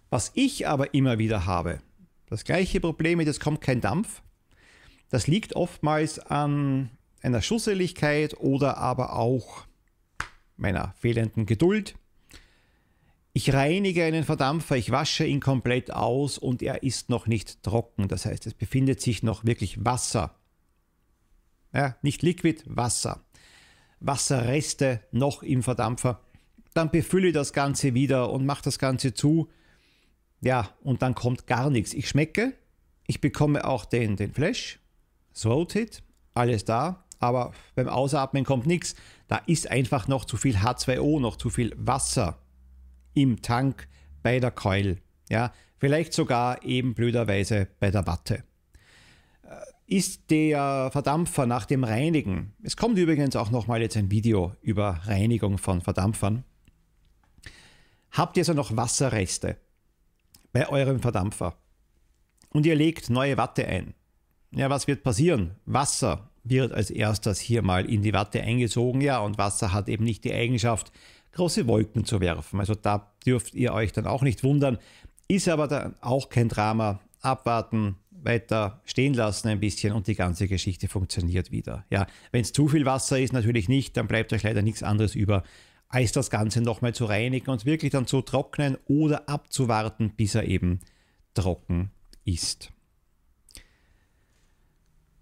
Was 0.10 0.32
ich 0.36 0.68
aber 0.68 0.94
immer 0.94 1.18
wieder 1.18 1.46
habe, 1.46 1.82
das 2.30 2.44
gleiche 2.44 2.80
Problem 2.80 3.18
mit, 3.18 3.28
es 3.28 3.39
kommt 3.39 3.62
kein 3.62 3.82
Dampf, 3.82 4.22
das 5.10 5.28
liegt 5.28 5.56
oftmals 5.56 6.20
an 6.20 6.92
einer 7.22 7.42
Schusseligkeit 7.42 8.38
oder 8.39 8.78
aber 8.78 9.15
auch 9.15 9.65
meiner 10.56 10.94
fehlenden 11.00 11.46
Geduld. 11.46 11.96
Ich 13.34 13.54
reinige 13.54 14.04
einen 14.04 14.24
Verdampfer, 14.24 14.76
ich 14.76 14.92
wasche 14.92 15.26
ihn 15.26 15.39
komplett 15.39 15.92
aus 15.92 16.38
und 16.38 16.62
er 16.62 16.84
ist 16.84 17.10
noch 17.10 17.28
nicht 17.28 17.63
trocken. 17.63 18.08
Das 18.08 18.26
heißt, 18.26 18.46
es 18.48 18.54
befindet 18.54 19.02
sich 19.02 19.24
noch 19.24 19.46
wirklich 19.46 19.84
Wasser. 19.86 20.36
Ja, 21.74 21.96
nicht 22.02 22.22
Liquid, 22.22 22.63
Wasser. 22.65 23.24
Wasserreste 24.00 25.02
noch 25.12 25.44
im 25.44 25.63
Verdampfer. 25.63 26.22
Dann 26.74 26.92
befülle 26.92 27.32
das 27.32 27.54
Ganze 27.54 27.94
wieder 27.94 28.32
und 28.32 28.46
mache 28.46 28.63
das 28.63 28.80
Ganze 28.80 29.13
zu. 29.13 29.50
Ja, 30.41 30.69
und 30.84 31.02
dann 31.02 31.15
kommt 31.15 31.47
gar 31.47 31.69
nichts. 31.69 31.93
Ich 31.93 32.08
schmecke, 32.10 32.54
ich 33.08 33.21
bekomme 33.21 33.65
auch 33.65 33.86
den, 33.86 34.15
den 34.15 34.34
Flash, 34.34 34.80
Throat 35.34 35.75
alles 36.34 36.63
da 36.65 37.06
aber 37.19 37.52
beim 37.75 37.88
Ausatmen 37.88 38.45
kommt 38.45 38.65
nichts. 38.65 38.95
Da 39.28 39.38
ist 39.45 39.69
einfach 39.69 40.08
noch 40.08 40.25
zu 40.25 40.38
viel 40.38 40.58
H2O, 40.58 41.19
noch 41.19 41.36
zu 41.36 41.49
viel 41.49 41.73
Wasser 41.78 42.39
im 43.13 43.41
Tank 43.41 43.88
bei 44.23 44.39
der 44.39 44.52
Keul. 44.52 44.97
Ja, 45.30 45.54
vielleicht 45.78 46.13
sogar 46.13 46.63
eben 46.63 46.93
blöderweise 46.93 47.67
bei 47.80 47.91
der 47.91 48.08
Watte. 48.08 48.43
Äh, 49.43 49.95
ist 49.95 50.32
der 50.32 50.89
Verdampfer 50.91 51.45
nach 51.45 51.65
dem 51.65 51.84
Reinigen, 51.84 52.54
es 52.63 52.78
kommt 52.78 52.97
übrigens 52.97 53.36
auch 53.36 53.52
nochmal 53.52 53.82
jetzt 53.82 53.97
ein 53.97 54.12
Video 54.12 54.56
über 54.62 55.02
Reinigung 55.06 55.58
von 55.58 55.82
Verdampfern, 55.82 56.43
habt 58.12 58.38
ihr 58.38 58.45
so 58.45 58.54
noch 58.54 58.75
Wasserreste 58.75 59.58
bei 60.52 60.68
eurem 60.70 61.00
Verdampfer 61.00 61.56
und 62.52 62.66
ihr 62.66 62.76
legt 62.76 63.10
neue 63.10 63.38
Watte 63.38 63.68
ein. 63.68 63.94
Ja, 64.52 64.70
was 64.70 64.88
wird 64.88 65.04
passieren? 65.04 65.52
Wasser 65.66 66.30
wird 66.44 66.72
als 66.72 66.90
erstes 66.90 67.40
hier 67.40 67.62
mal 67.62 67.86
in 67.86 68.02
die 68.02 68.14
Watte 68.14 68.42
eingesogen. 68.42 69.02
Ja, 69.02 69.20
und 69.20 69.38
Wasser 69.38 69.74
hat 69.74 69.88
eben 69.88 70.04
nicht 70.04 70.24
die 70.24 70.34
Eigenschaft, 70.34 70.92
große 71.34 71.68
Wolken 71.68 72.06
zu 72.06 72.20
werfen. 72.20 72.60
Also 72.60 72.74
da 72.74 73.12
dürft 73.26 73.54
ihr 73.54 73.74
euch 73.74 73.92
dann 73.92 74.08
auch 74.08 74.24
nicht 74.24 74.44
wundern. 74.44 74.80
Ist 75.28 75.48
aber 75.48 75.68
dann 75.68 75.96
auch 76.02 76.30
kein 76.30 76.50
Drama. 76.50 77.00
Abwarten, 77.22 77.98
weiter 78.12 78.82
stehen 78.86 79.14
lassen 79.14 79.50
ein 79.50 79.60
bisschen 79.60 79.94
und 79.94 80.08
die 80.08 80.16
ganze 80.16 80.48
Geschichte 80.48 80.88
funktioniert 80.88 81.52
wieder. 81.52 81.86
Ja, 81.90 82.08
wenn 82.32 82.42
es 82.42 82.54
zu 82.54 82.68
viel 82.68 82.86
Wasser 82.86 83.20
ist, 83.20 83.34
natürlich 83.34 83.68
nicht, 83.70 83.98
dann 83.98 84.08
bleibt 84.08 84.34
euch 84.34 84.44
leider 84.44 84.62
nichts 84.62 84.84
anderes 84.84 85.16
über, 85.16 85.44
als 85.89 86.12
das 86.12 86.30
Ganze 86.30 86.62
nochmal 86.62 86.93
zu 86.93 87.06
reinigen 87.06 87.49
und 87.49 87.65
wirklich 87.65 87.91
dann 87.91 88.08
zu 88.08 88.21
trocknen 88.21 88.78
oder 88.88 89.28
abzuwarten, 89.28 90.12
bis 90.15 90.36
er 90.36 90.45
eben 90.45 90.80
trocken 91.34 91.91
ist 92.25 92.71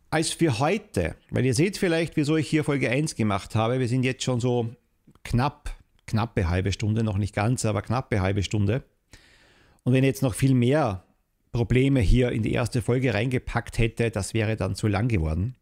als 0.10 0.32
für 0.32 0.60
heute, 0.60 1.16
weil 1.30 1.46
ihr 1.46 1.54
seht 1.54 1.78
vielleicht, 1.78 2.16
wieso 2.16 2.38
ich 2.38 2.48
hier 2.48 2.64
Folge 2.64 2.90
1 2.90 3.16
gemacht 3.16 3.56
habe. 3.56 3.80
Wir 3.80 3.88
sind 3.88 4.04
jetzt 4.04 4.24
schon 4.24 4.40
so 4.40 4.74
knapp, 5.24 5.76
knappe 6.06 6.50
halbe 6.50 6.72
Stunde, 6.72 7.04
noch 7.04 7.18
nicht 7.18 7.36
ganz, 7.36 7.66
aber 7.66 7.82
knappe 7.82 8.22
halbe 8.22 8.44
Stunde. 8.44 8.84
Und 9.84 9.94
wenn 9.94 10.04
ich 10.04 10.08
jetzt 10.08 10.24
noch 10.24 10.36
viel 10.36 10.54
mehr 10.54 11.04
Probleme 11.52 12.00
hier 12.00 12.32
in 12.32 12.44
die 12.44 12.54
erste 12.54 12.82
Folge 12.82 13.14
reingepackt 13.14 13.78
hätte, 13.78 14.12
das 14.12 14.34
wäre 14.34 14.56
dann 14.56 14.76
zu 14.76 14.88
lang 14.88 15.08
geworden. 15.08 15.56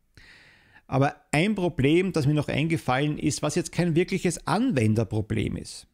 Aber 0.88 1.16
ein 1.32 1.56
Problem, 1.56 2.12
das 2.12 2.28
mir 2.28 2.34
noch 2.34 2.48
eingefallen 2.48 3.18
ist, 3.18 3.42
was 3.42 3.56
jetzt 3.56 3.72
kein 3.72 3.96
wirkliches 3.96 4.46
Anwenderproblem 4.46 5.58
ist. 5.58 5.88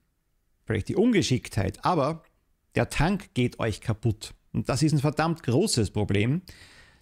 Vielleicht 0.65 0.89
die 0.89 0.95
Ungeschicktheit, 0.95 1.83
aber 1.85 2.23
der 2.75 2.89
Tank 2.89 3.33
geht 3.33 3.59
euch 3.59 3.81
kaputt. 3.81 4.33
Und 4.53 4.69
das 4.69 4.83
ist 4.83 4.91
ein 4.93 4.99
verdammt 4.99 5.43
großes 5.43 5.91
Problem, 5.91 6.41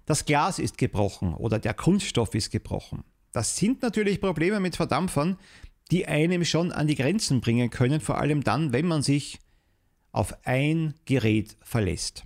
das 0.06 0.26
Glas 0.26 0.60
ist 0.60 0.78
gebrochen 0.78 1.34
oder 1.34 1.60
der 1.60 1.74
Kunststoff 1.74 2.34
ist 2.34 2.52
gebrochen. 2.52 3.04
Das 3.32 3.58
sind 3.58 3.82
natürlich 3.84 4.22
Probleme 4.22 4.60
mit 4.60 4.76
Verdampfern, 4.76 5.38
die 5.92 6.08
einem 6.08 6.46
schon 6.46 6.72
an 6.72 6.88
die 6.88 6.96
Grenzen 6.96 7.42
bringen 7.42 7.70
können, 7.70 8.02
vor 8.02 8.18
allem 8.18 8.44
dann, 8.44 8.74
wenn 8.74 8.88
man 8.88 9.02
sich 9.02 9.40
auf 10.12 10.34
ein 10.46 10.96
Gerät 11.06 11.58
verlässt. 11.62 12.24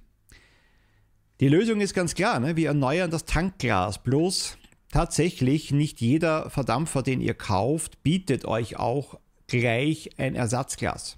Die 1.39 1.49
Lösung 1.49 1.81
ist 1.81 1.93
ganz 1.93 2.15
klar, 2.15 2.39
ne? 2.39 2.55
wir 2.55 2.69
erneuern 2.69 3.11
das 3.11 3.25
Tankglas, 3.25 4.01
bloß 4.01 4.57
tatsächlich 4.93 5.71
nicht 5.71 6.01
jeder 6.01 6.51
Verdampfer, 6.51 7.01
den 7.01 7.19
ihr 7.19 7.33
kauft, 7.33 8.03
bietet 8.03 8.45
euch 8.45 8.77
auch 8.77 9.19
gleich 9.47 10.11
ein 10.19 10.35
Ersatzglas. 10.35 11.17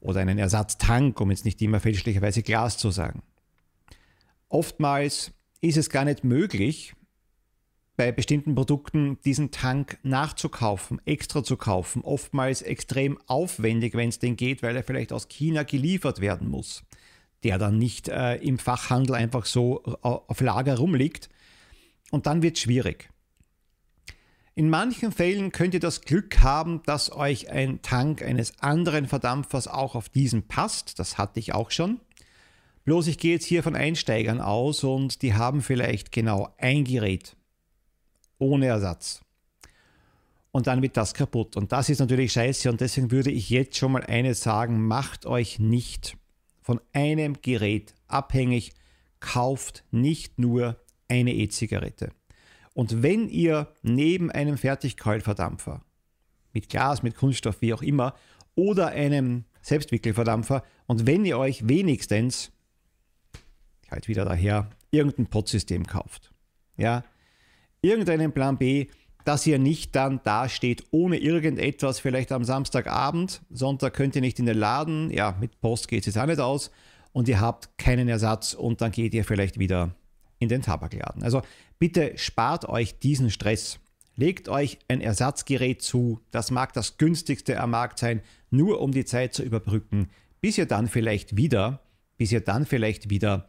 oder 0.00 0.20
einen 0.20 0.38
Ersatztank, 0.38 1.20
um 1.20 1.30
jetzt 1.30 1.46
nicht 1.46 1.60
immer 1.62 1.80
fälschlicherweise 1.80 2.42
Glas 2.42 2.76
zu 2.76 2.90
sagen. 2.90 3.22
Oftmals 4.48 5.32
ist 5.60 5.76
es 5.78 5.90
gar 5.90 6.04
nicht 6.04 6.22
möglich, 6.22 6.94
bei 7.96 8.12
bestimmten 8.12 8.54
Produkten 8.54 9.18
diesen 9.24 9.50
Tank 9.50 9.98
nachzukaufen, 10.02 11.00
extra 11.06 11.42
zu 11.42 11.56
kaufen, 11.56 12.02
oftmals 12.02 12.62
extrem 12.62 13.18
aufwendig, 13.26 13.94
wenn 13.94 14.10
es 14.10 14.20
denn 14.20 14.36
geht, 14.36 14.62
weil 14.62 14.76
er 14.76 14.84
vielleicht 14.84 15.12
aus 15.12 15.28
China 15.28 15.62
geliefert 15.62 16.20
werden 16.20 16.48
muss, 16.48 16.84
der 17.42 17.58
dann 17.58 17.78
nicht 17.78 18.08
äh, 18.08 18.36
im 18.36 18.58
Fachhandel 18.58 19.16
einfach 19.16 19.46
so 19.46 19.82
äh, 19.84 19.96
auf 20.02 20.40
Lager 20.40 20.76
rumliegt. 20.76 21.28
Und 22.10 22.26
dann 22.26 22.42
wird 22.42 22.56
es 22.56 22.62
schwierig. 22.62 23.10
In 24.54 24.70
manchen 24.70 25.12
Fällen 25.12 25.52
könnt 25.52 25.74
ihr 25.74 25.80
das 25.80 26.00
Glück 26.00 26.40
haben, 26.40 26.82
dass 26.84 27.12
euch 27.12 27.50
ein 27.50 27.80
Tank 27.82 28.22
eines 28.22 28.58
anderen 28.60 29.06
Verdampfers 29.06 29.68
auch 29.68 29.94
auf 29.94 30.08
diesen 30.08 30.48
passt. 30.48 30.98
Das 30.98 31.16
hatte 31.16 31.38
ich 31.38 31.54
auch 31.54 31.70
schon. 31.70 32.00
Bloß 32.84 33.06
ich 33.06 33.18
gehe 33.18 33.34
jetzt 33.34 33.44
hier 33.44 33.62
von 33.62 33.76
Einsteigern 33.76 34.40
aus 34.40 34.82
und 34.82 35.22
die 35.22 35.34
haben 35.34 35.62
vielleicht 35.62 36.10
genau 36.10 36.52
ein 36.58 36.84
Gerät 36.84 37.36
ohne 38.38 38.66
Ersatz. 38.66 39.20
Und 40.50 40.66
dann 40.66 40.82
wird 40.82 40.96
das 40.96 41.14
kaputt. 41.14 41.56
Und 41.56 41.70
das 41.70 41.88
ist 41.88 42.00
natürlich 42.00 42.32
scheiße. 42.32 42.68
Und 42.70 42.80
deswegen 42.80 43.10
würde 43.10 43.30
ich 43.30 43.50
jetzt 43.50 43.76
schon 43.76 43.92
mal 43.92 44.04
eines 44.04 44.40
sagen, 44.40 44.86
macht 44.86 45.26
euch 45.26 45.58
nicht 45.58 46.16
von 46.62 46.80
einem 46.92 47.40
Gerät 47.42 47.94
abhängig, 48.08 48.72
kauft 49.20 49.84
nicht 49.90 50.38
nur 50.38 50.80
eine 51.08 51.34
E-Zigarette. 51.34 52.10
Und 52.74 53.02
wenn 53.02 53.28
ihr 53.28 53.68
neben 53.82 54.30
einem 54.30 54.56
Fertigkeulverdampfer 54.56 55.82
mit 56.52 56.68
Glas, 56.68 57.02
mit 57.02 57.16
Kunststoff, 57.16 57.60
wie 57.60 57.74
auch 57.74 57.82
immer, 57.82 58.14
oder 58.54 58.88
einem 58.88 59.44
Selbstwickelverdampfer, 59.62 60.62
und 60.86 61.06
wenn 61.06 61.24
ihr 61.24 61.38
euch 61.38 61.66
wenigstens, 61.68 62.52
halt 63.90 64.08
wieder 64.08 64.24
daher, 64.24 64.70
irgendein 64.90 65.26
Potsystem 65.26 65.86
kauft, 65.86 66.32
ja, 66.76 67.04
irgendeinen 67.82 68.32
Plan 68.32 68.58
B, 68.58 68.86
dass 69.24 69.46
ihr 69.46 69.58
nicht 69.58 69.94
dann 69.94 70.22
dasteht 70.22 70.84
ohne 70.90 71.18
irgendetwas, 71.18 72.00
vielleicht 72.00 72.32
am 72.32 72.44
Samstagabend, 72.44 73.42
Sonntag 73.50 73.94
könnt 73.94 74.14
ihr 74.16 74.22
nicht 74.22 74.38
in 74.38 74.46
den 74.46 74.56
Laden, 74.56 75.10
ja, 75.10 75.36
mit 75.38 75.60
Post 75.60 75.88
geht 75.88 76.00
es 76.00 76.06
jetzt 76.06 76.18
auch 76.18 76.26
nicht 76.26 76.40
aus, 76.40 76.70
und 77.12 77.28
ihr 77.28 77.40
habt 77.40 77.76
keinen 77.76 78.08
Ersatz 78.08 78.54
und 78.54 78.80
dann 78.80 78.92
geht 78.92 79.14
ihr 79.14 79.24
vielleicht 79.24 79.58
wieder 79.58 79.94
in 80.38 80.48
den 80.48 80.62
Tabakladen. 80.62 81.22
Also 81.22 81.42
bitte 81.78 82.12
spart 82.16 82.68
euch 82.68 82.98
diesen 82.98 83.30
Stress. 83.30 83.78
Legt 84.16 84.48
euch 84.48 84.78
ein 84.88 85.00
Ersatzgerät 85.00 85.80
zu, 85.80 86.20
das 86.30 86.50
mag 86.50 86.72
das 86.72 86.98
günstigste 86.98 87.60
am 87.60 87.70
Markt 87.70 87.98
sein, 87.98 88.20
nur 88.50 88.80
um 88.80 88.90
die 88.92 89.04
Zeit 89.04 89.32
zu 89.32 89.42
überbrücken, 89.42 90.10
bis 90.40 90.58
ihr 90.58 90.66
dann 90.66 90.88
vielleicht 90.88 91.36
wieder, 91.36 91.80
bis 92.16 92.32
ihr 92.32 92.40
dann 92.40 92.66
vielleicht 92.66 93.10
wieder 93.10 93.48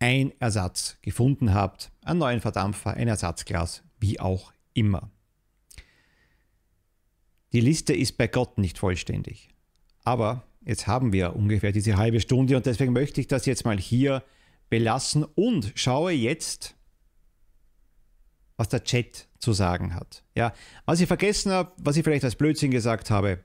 ein 0.00 0.32
Ersatz 0.40 0.96
gefunden 1.02 1.54
habt, 1.54 1.92
einen 2.02 2.18
neuen 2.18 2.40
Verdampfer, 2.40 2.94
ein 2.94 3.06
Ersatzglas, 3.06 3.82
wie 4.00 4.18
auch 4.18 4.52
immer. 4.74 5.10
Die 7.52 7.60
Liste 7.60 7.92
ist 7.92 8.16
bei 8.16 8.26
Gott 8.26 8.58
nicht 8.58 8.78
vollständig. 8.78 9.50
Aber 10.02 10.44
jetzt 10.64 10.86
haben 10.86 11.12
wir 11.12 11.36
ungefähr 11.36 11.72
diese 11.72 11.96
halbe 11.96 12.20
Stunde 12.20 12.56
und 12.56 12.66
deswegen 12.66 12.92
möchte 12.92 13.20
ich 13.20 13.26
das 13.26 13.46
jetzt 13.46 13.64
mal 13.64 13.78
hier 13.78 14.22
belassen 14.70 15.24
und 15.24 15.72
schaue 15.74 16.12
jetzt, 16.12 16.76
was 18.56 18.68
der 18.68 18.84
Chat 18.84 19.28
zu 19.38 19.52
sagen 19.52 19.94
hat. 19.94 20.22
Ja, 20.34 20.54
was 20.86 21.00
ich 21.00 21.06
vergessen 21.06 21.52
habe, 21.52 21.72
was 21.76 21.96
ich 21.96 22.04
vielleicht 22.04 22.24
als 22.24 22.36
Blödsinn 22.36 22.70
gesagt 22.70 23.10
habe, 23.10 23.40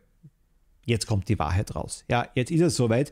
jetzt 0.85 1.07
kommt 1.07 1.27
die 1.27 1.39
Wahrheit 1.39 1.75
raus. 1.75 2.05
Ja, 2.07 2.29
jetzt 2.35 2.51
ist 2.51 2.61
es 2.61 2.75
soweit. 2.75 3.11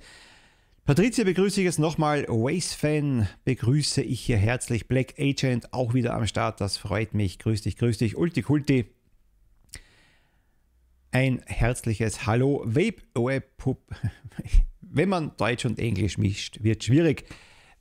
Patricia 0.86 1.24
begrüße 1.24 1.62
ich 1.62 1.66
jetzt 1.66 1.80
nochmal. 1.80 2.26
Waze-Fan 2.28 3.30
begrüße 3.46 4.02
ich 4.02 4.20
hier 4.20 4.38
herzlich. 4.38 4.88
Black 4.90 5.16
Agent 5.18 5.74
auch 5.74 5.94
wieder 5.94 6.14
am 6.14 6.28
Start. 6.28 6.60
Das 6.60 6.76
freut 6.76 7.14
mich. 7.14 7.40
Grüß 7.40 7.62
dich, 7.62 7.78
grüß 7.78 7.98
dich. 7.98 8.18
Ulti 8.18 8.42
Kulti. 8.42 8.86
Ein 11.12 11.42
herzliches 11.46 12.26
Hallo. 12.26 12.64
Vape 12.66 13.02
Web. 13.16 13.54
Wenn 14.82 15.08
man 15.08 15.32
Deutsch 15.38 15.64
und 15.64 15.80
Englisch 15.80 16.18
mischt, 16.18 16.62
wird 16.64 16.84
schwierig. 16.84 17.26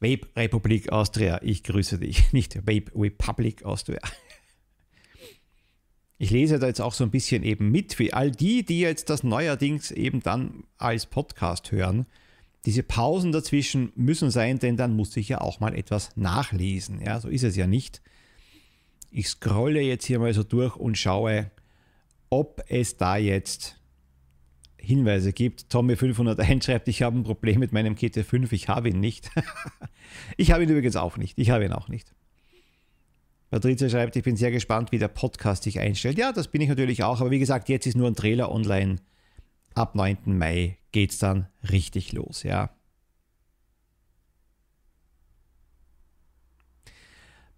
Vape 0.03 0.29
Republik 0.35 0.91
Austria, 0.91 1.41
ich 1.43 1.63
grüße 1.63 1.99
dich. 1.99 2.33
Nicht 2.33 2.57
Vape 2.67 2.91
Republic 2.95 3.65
Austria. 3.65 4.01
Ich 6.19 6.31
lese 6.31 6.59
da 6.59 6.67
jetzt 6.67 6.81
auch 6.81 6.93
so 6.93 7.05
ein 7.05 7.11
bisschen 7.11 7.45
eben 7.45 7.71
mit 7.71 7.95
für 7.95 8.13
all 8.13 8.33
die, 8.33 8.65
die 8.65 8.81
jetzt 8.81 9.11
das 9.11 9.23
neuerdings 9.23 9.93
eben 9.93 10.21
dann 10.21 10.65
als 10.77 11.07
Podcast 11.07 11.71
hören. 11.71 12.07
Diese 12.65 12.83
Pausen 12.83 13.33
dazwischen 13.33 13.93
müssen 13.95 14.31
sein, 14.31 14.59
denn 14.59 14.77
dann 14.77 14.95
muss 14.95 15.17
ich 15.17 15.29
ja 15.29 15.41
auch 15.41 15.61
mal 15.61 15.75
etwas 15.75 16.17
nachlesen. 16.17 17.01
Ja, 17.01 17.21
so 17.21 17.29
ist 17.29 17.45
es 17.45 17.57
ja 17.57 17.67
nicht. 17.67 18.03
Ich 19.11 19.29
scrolle 19.29 19.81
jetzt 19.81 20.07
hier 20.07 20.19
mal 20.19 20.35
so 20.35 20.43
durch 20.43 20.77
und 20.77 20.99
schaue, 20.99 21.51
ob 22.29 22.65
es 22.69 22.97
da 22.97 23.17
jetzt 23.17 23.77
Hinweise 24.83 25.33
gibt. 25.33 25.71
Tommy 25.71 25.97
501 25.97 26.65
schreibt, 26.67 26.89
ich 26.89 27.03
habe 27.03 27.19
ein 27.19 27.25
Problem 27.25 27.61
mit 27.61 27.73
meinem 27.73 27.95
GT5, 27.95 28.53
ich 28.53 28.69
habe 28.69 28.91
ihn 28.91 29.01
nicht. 29.01 29.31
ich 30.37 30.53
habe 30.53 30.63
ihn 30.63 30.69
übrigens 30.69 30.97
auch 30.97 31.17
nicht. 31.17 31.39
Ich 31.39 31.51
habe 31.51 31.65
ihn 31.65 31.73
auch 31.73 31.89
nicht. 31.89 32.15
Patrizia 33.51 33.89
schreibt, 33.91 34.17
ich 34.17 34.23
bin 34.23 34.37
sehr 34.37 34.51
gespannt, 34.51 34.93
wie 34.93 34.99
der 34.99 35.09
Podcast 35.09 35.65
sich 35.65 35.79
einstellt. 35.79 36.17
Ja, 36.17 36.33
das 36.33 36.49
bin 36.49 36.63
ich 36.63 36.69
natürlich 36.69 37.05
auch, 37.05 37.21
aber 37.21 37.31
wie 37.31 37.39
gesagt, 37.39 37.69
jetzt 37.69 37.87
ist 37.87 37.97
nur 37.97 38.09
ein 38.09 38.17
Trailer 38.17 38.51
online. 38.51 38.97
Ab 39.75 39.95
9. 39.95 40.19
Mai 40.25 40.79
geht 40.91 41.11
es 41.11 41.19
dann 41.19 41.49
richtig 41.71 42.13
los, 42.13 42.43
ja. 42.43 42.71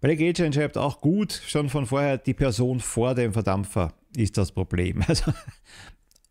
Black 0.01 0.19
Agent 0.19 0.53
schreibt 0.53 0.77
auch 0.77 1.01
gut, 1.01 1.41
schon 1.47 1.69
von 1.69 1.85
vorher, 1.85 2.17
die 2.17 2.33
Person 2.33 2.79
vor 2.79 3.15
dem 3.15 3.33
Verdampfer 3.33 3.93
ist 4.15 4.37
das 4.37 4.51
Problem. 4.51 5.01
Also 5.07 5.33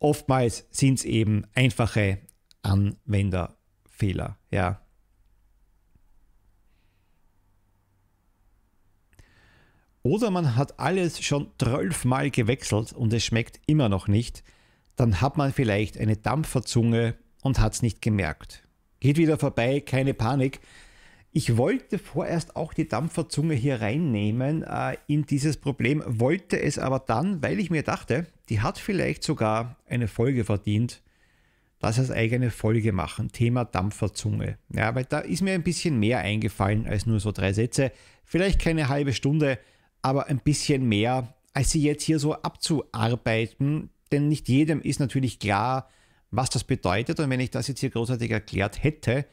Oftmals 0.05 0.67
sind 0.71 0.99
es 0.99 1.05
eben 1.07 1.47
einfache 1.55 2.19
Anwenderfehler. 2.61 4.37
Ja. 4.51 4.84
Oder 10.07 10.31
man 10.31 10.55
hat 10.55 10.79
alles 10.79 11.25
schon 11.25 11.49
zwölfmal 11.59 12.31
gewechselt 12.31 12.93
und 12.93 13.13
es 13.15 13.25
schmeckt 13.25 13.59
immer 13.67 13.89
noch 13.89 14.07
nicht. 14.07 14.45
Dann 14.97 15.23
hat 15.23 15.39
man 15.39 15.51
vielleicht 15.51 15.99
eine 15.99 16.19
Dampferzunge 16.19 17.15
und 17.43 17.59
hat 17.59 17.73
es 17.73 17.81
nicht 17.81 18.03
gemerkt. 18.03 18.63
Geht 19.01 19.17
wieder 19.17 19.39
vorbei, 19.39 19.81
keine 19.81 20.13
Panik. 20.13 20.61
Ich 21.33 21.57
wollte 21.57 21.99
vorerst 21.99 22.55
auch 22.55 22.75
die 22.75 22.87
Dampferzunge 22.87 23.55
hier 23.55 23.81
reinnehmen 23.81 24.63
äh, 24.63 24.99
in 25.07 25.25
dieses 25.25 25.57
Problem, 25.57 26.03
wollte 26.07 26.61
es 26.61 26.79
aber 26.79 26.99
dann, 26.99 27.43
weil 27.43 27.59
ich 27.59 27.71
mir 27.71 27.83
dachte, 27.83 28.27
die 28.51 28.61
hat 28.61 28.79
vielleicht 28.79 29.25
sogar 29.25 29.77
eine 29.89 30.07
Folge 30.07 30.45
verdient, 30.45 31.03
dass 31.79 31.99
als 31.99 32.11
eigene 32.11 32.51
Folge 32.51 32.93
machen. 32.93 33.33
Thema 33.33 33.65
Dampferzunge. 33.65 34.59
Ja, 34.69 34.95
weil 34.95 35.07
da 35.07 35.21
ist 35.21 35.41
mir 35.41 35.55
ein 35.55 35.63
bisschen 35.63 35.99
mehr 35.99 36.19
eingefallen 36.19 36.87
als 36.87 37.07
nur 37.07 37.21
so 37.21 37.33
drei 37.33 37.55
Sätze. 37.55 37.91
Vielleicht 38.25 38.61
keine 38.61 38.89
halbe 38.89 39.15
Stunde, 39.15 39.59
aber 40.05 40.27
ein 40.27 40.39
bisschen 40.39 40.87
mehr, 40.87 41.35
als 41.55 41.71
sie 41.71 41.83
jetzt 41.83 42.03
hier 42.03 42.19
so 42.19 42.35
abzuarbeiten. 42.35 43.91
Denn 44.13 44.29
nicht 44.29 44.49
jedem 44.49 44.83
ist 44.83 45.01
natürlich 45.01 45.39
klar, 45.39 45.89
was 46.31 46.51
das 46.51 46.65
bedeutet. 46.65 47.19
Und 47.21 47.31
wenn 47.31 47.41
ich 47.41 47.51
das 47.51 47.69
jetzt 47.69 47.81
hier 47.81 47.91
großartig 47.91 48.31
erklärt 48.31 48.83
hätte, 48.83 49.27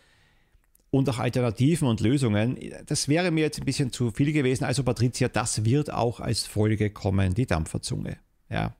und 0.91 1.09
auch 1.09 1.19
Alternativen 1.19 1.87
und 1.87 2.01
Lösungen. 2.01 2.57
Das 2.85 3.07
wäre 3.07 3.31
mir 3.31 3.41
jetzt 3.41 3.59
ein 3.59 3.65
bisschen 3.65 3.91
zu 3.91 4.11
viel 4.11 4.33
gewesen. 4.33 4.65
Also 4.65 4.83
Patricia, 4.83 5.29
das 5.29 5.63
wird 5.63 5.91
auch 5.91 6.19
als 6.19 6.45
Folge 6.45 6.89
kommen, 6.89 7.33
die 7.33 7.45
Dampferzunge. 7.45 8.17
Ja. 8.49 8.75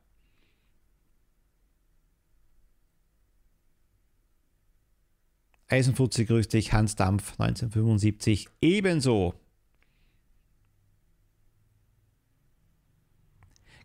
Eisenfutze 5.69 6.25
grüß 6.25 6.49
dich, 6.49 6.73
Hans 6.73 6.97
Dampf 6.97 7.39
1975 7.39 8.49
ebenso. 8.61 9.33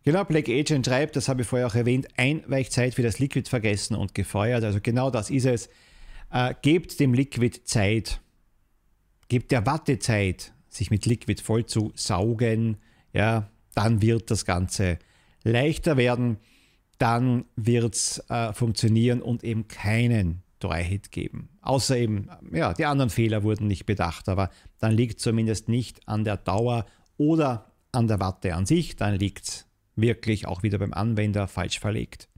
Genau, 0.06 0.22
Black 0.22 0.48
Agent 0.48 0.86
schreibt, 0.86 1.16
das 1.16 1.28
habe 1.28 1.42
ich 1.42 1.48
vorher 1.48 1.66
auch 1.66 1.74
erwähnt, 1.74 2.06
Einweichzeit 2.16 2.94
für 2.94 3.02
das 3.02 3.18
Liquid 3.18 3.50
vergessen 3.50 3.96
und 3.96 4.14
gefeuert. 4.14 4.62
Also 4.62 4.78
genau 4.80 5.10
das 5.10 5.30
ist 5.30 5.46
es. 5.46 5.68
Äh, 6.30 6.54
gebt 6.62 7.00
dem 7.00 7.12
Liquid 7.12 7.62
Zeit. 7.64 8.20
Gebt 9.26 9.50
der 9.50 9.66
Watte 9.66 9.98
Zeit, 9.98 10.52
sich 10.68 10.92
mit 10.92 11.06
Liquid 11.06 11.42
voll 11.42 11.66
zu 11.66 11.90
saugen. 11.96 12.76
Ja, 13.12 13.50
dann 13.74 14.00
wird 14.00 14.30
das 14.30 14.44
Ganze 14.44 15.00
leichter 15.42 15.96
werden. 15.96 16.36
Dann 16.98 17.44
wird 17.56 17.96
es 17.96 18.22
äh, 18.30 18.52
funktionieren 18.52 19.20
und 19.20 19.42
eben 19.42 19.66
keinen 19.66 20.44
Dry-Hit 20.60 21.10
geben. 21.10 21.48
Außer 21.62 21.96
eben, 21.96 22.28
ja, 22.52 22.74
die 22.74 22.84
anderen 22.84 23.10
Fehler 23.10 23.42
wurden 23.42 23.66
nicht 23.66 23.86
bedacht, 23.86 24.28
aber 24.28 24.50
dann 24.78 24.92
liegt 24.92 25.18
zumindest 25.18 25.68
nicht 25.68 26.06
an 26.06 26.22
der 26.22 26.36
Dauer 26.36 26.86
oder 27.16 27.72
an 27.90 28.06
der 28.06 28.20
Watte 28.20 28.54
an 28.54 28.66
sich, 28.66 28.94
dann 28.94 29.16
liegt 29.16 29.48
es 29.48 29.65
wirklich 29.96 30.46
auch 30.46 30.62
wieder 30.62 30.78
beim 30.78 30.92
Anwender 30.92 31.48
falsch 31.48 31.80
verlegt. 31.80 32.28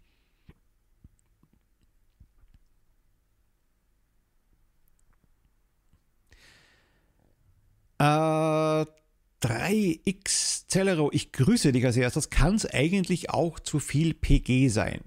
Äh, 7.98 8.86
3x 9.42 10.68
Celero, 10.68 11.10
ich 11.12 11.32
grüße 11.32 11.72
dich 11.72 11.84
als 11.84 11.96
erstes. 11.96 12.30
Kann 12.30 12.54
es 12.54 12.66
eigentlich 12.66 13.30
auch 13.30 13.60
zu 13.60 13.78
viel 13.80 14.14
PG 14.14 14.68
sein? 14.68 15.00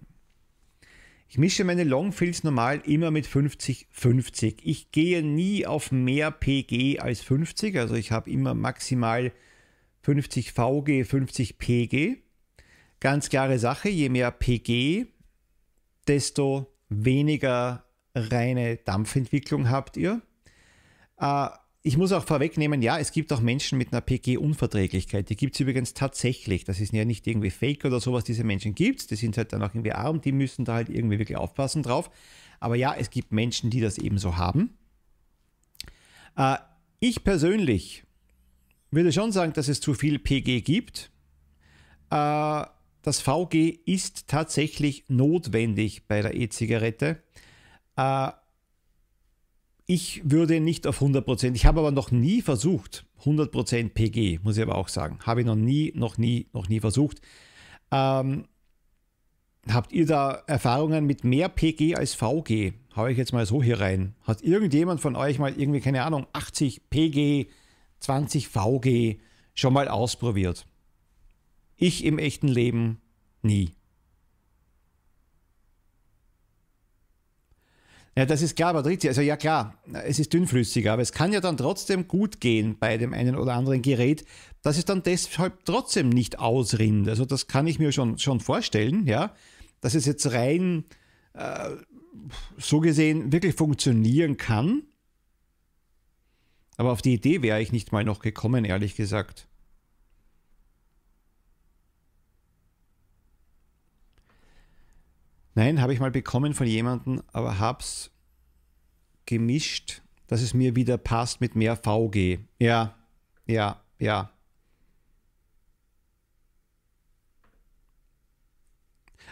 Ich 1.29 1.37
mische 1.37 1.63
meine 1.63 1.85
Longfills 1.85 2.43
normal 2.43 2.81
immer 2.85 3.09
mit 3.09 3.25
50-50. 3.25 4.57
Ich 4.63 4.91
gehe 4.91 5.23
nie 5.23 5.65
auf 5.65 5.93
mehr 5.93 6.29
PG 6.29 6.99
als 6.99 7.21
50, 7.21 7.77
also 7.79 7.95
ich 7.95 8.11
habe 8.11 8.29
immer 8.29 8.53
maximal 8.53 9.31
50 10.01 10.51
VG, 10.51 11.05
50 11.05 11.57
PG. 11.57 12.17
Ganz 13.01 13.29
klare 13.29 13.57
Sache, 13.57 13.89
je 13.89 14.09
mehr 14.09 14.29
PG, 14.29 15.07
desto 16.07 16.71
weniger 16.87 17.83
reine 18.13 18.77
Dampfentwicklung 18.77 19.69
habt 19.69 19.97
ihr. 19.97 20.21
Äh, 21.17 21.47
ich 21.81 21.97
muss 21.97 22.11
auch 22.11 22.23
vorwegnehmen, 22.23 22.83
ja, 22.83 22.99
es 22.99 23.11
gibt 23.11 23.33
auch 23.33 23.41
Menschen 23.41 23.79
mit 23.79 23.91
einer 23.91 24.01
PG-Unverträglichkeit. 24.01 25.29
Die 25.29 25.35
gibt 25.35 25.55
es 25.55 25.59
übrigens 25.61 25.95
tatsächlich. 25.95 26.63
Das 26.63 26.79
ist 26.79 26.93
ja 26.93 27.03
nicht 27.03 27.25
irgendwie 27.25 27.49
fake 27.49 27.85
oder 27.85 27.99
sowas, 27.99 28.23
diese 28.23 28.43
Menschen 28.43 28.75
gibt 28.75 28.99
es. 28.99 29.07
Die 29.07 29.15
sind 29.15 29.35
halt 29.35 29.51
dann 29.51 29.63
auch 29.63 29.73
irgendwie 29.73 29.93
arm, 29.93 30.21
die 30.21 30.31
müssen 30.31 30.63
da 30.63 30.75
halt 30.75 30.89
irgendwie 30.89 31.17
wirklich 31.17 31.39
aufpassen 31.39 31.81
drauf. 31.81 32.11
Aber 32.59 32.75
ja, 32.75 32.93
es 32.93 33.09
gibt 33.09 33.31
Menschen, 33.31 33.71
die 33.71 33.81
das 33.81 33.97
eben 33.97 34.19
so 34.19 34.37
haben. 34.37 34.77
Äh, 36.37 36.57
ich 36.99 37.23
persönlich 37.23 38.03
würde 38.91 39.11
schon 39.11 39.31
sagen, 39.31 39.53
dass 39.53 39.67
es 39.67 39.79
zu 39.81 39.95
viel 39.95 40.19
PG 40.19 40.61
gibt. 40.61 41.09
Äh, 42.11 42.65
das 43.01 43.21
VG 43.21 43.79
ist 43.85 44.27
tatsächlich 44.27 45.05
notwendig 45.07 46.07
bei 46.07 46.21
der 46.21 46.35
E-Zigarette. 46.35 47.21
Äh, 47.97 48.31
ich 49.85 50.21
würde 50.23 50.59
nicht 50.59 50.87
auf 50.87 51.01
100%, 51.01 51.53
ich 51.55 51.65
habe 51.65 51.79
aber 51.79 51.91
noch 51.91 52.11
nie 52.11 52.41
versucht, 52.41 53.05
100% 53.23 53.89
PG, 53.89 54.39
muss 54.43 54.57
ich 54.57 54.63
aber 54.63 54.75
auch 54.75 54.87
sagen. 54.87 55.19
Habe 55.25 55.41
ich 55.41 55.45
noch 55.45 55.55
nie, 55.55 55.91
noch 55.95 56.17
nie, 56.17 56.47
noch 56.53 56.69
nie 56.69 56.79
versucht. 56.79 57.21
Ähm, 57.91 58.45
habt 59.67 59.91
ihr 59.91 60.05
da 60.05 60.43
Erfahrungen 60.47 61.05
mit 61.05 61.23
mehr 61.23 61.49
PG 61.49 61.95
als 61.95 62.13
VG? 62.13 62.73
Hau 62.95 63.07
ich 63.07 63.17
jetzt 63.17 63.33
mal 63.33 63.45
so 63.45 63.61
hier 63.61 63.79
rein. 63.79 64.15
Hat 64.23 64.41
irgendjemand 64.41 65.01
von 65.01 65.15
euch 65.15 65.39
mal 65.39 65.53
irgendwie, 65.57 65.81
keine 65.81 66.03
Ahnung, 66.03 66.27
80 66.33 66.89
PG, 66.89 67.47
20 67.99 68.47
VG 68.47 69.19
schon 69.53 69.73
mal 69.73 69.87
ausprobiert? 69.87 70.65
Ich 71.81 72.05
im 72.05 72.19
echten 72.19 72.47
Leben 72.47 73.01
nie. 73.41 73.71
Ja, 78.15 78.27
das 78.27 78.43
ist 78.43 78.55
klar, 78.55 78.73
Patrizia. 78.73 79.09
Also 79.09 79.21
ja 79.21 79.35
klar, 79.35 79.73
es 80.05 80.19
ist 80.19 80.31
dünnflüssiger, 80.31 80.93
aber 80.93 81.01
es 81.01 81.11
kann 81.11 81.33
ja 81.33 81.41
dann 81.41 81.57
trotzdem 81.57 82.07
gut 82.07 82.39
gehen 82.39 82.77
bei 82.77 82.99
dem 82.99 83.15
einen 83.15 83.35
oder 83.35 83.55
anderen 83.55 83.81
Gerät, 83.81 84.25
dass 84.61 84.77
es 84.77 84.85
dann 84.85 85.01
deshalb 85.01 85.65
trotzdem 85.65 86.09
nicht 86.09 86.37
ausrinnt. 86.37 87.09
Also 87.09 87.25
das 87.25 87.47
kann 87.47 87.65
ich 87.65 87.79
mir 87.79 87.91
schon, 87.91 88.19
schon 88.19 88.41
vorstellen, 88.41 89.07
ja, 89.07 89.33
dass 89.79 89.95
es 89.95 90.05
jetzt 90.05 90.31
rein 90.33 90.85
äh, 91.33 91.71
so 92.59 92.79
gesehen 92.79 93.31
wirklich 93.31 93.55
funktionieren 93.55 94.37
kann. 94.37 94.83
Aber 96.77 96.91
auf 96.91 97.01
die 97.01 97.15
Idee 97.15 97.41
wäre 97.41 97.59
ich 97.59 97.71
nicht 97.71 97.91
mal 97.91 98.03
noch 98.03 98.19
gekommen, 98.19 98.65
ehrlich 98.65 98.95
gesagt. 98.95 99.47
Nein, 105.53 105.81
habe 105.81 105.93
ich 105.93 105.99
mal 105.99 106.11
bekommen 106.11 106.53
von 106.53 106.67
jemandem, 106.67 107.21
aber 107.33 107.59
hab's 107.59 108.11
gemischt, 109.25 110.01
dass 110.27 110.41
es 110.41 110.53
mir 110.53 110.75
wieder 110.75 110.97
passt 110.97 111.41
mit 111.41 111.55
mehr 111.55 111.75
VG. 111.75 112.39
Ja, 112.57 112.95
ja, 113.45 113.81
ja. 113.99 114.31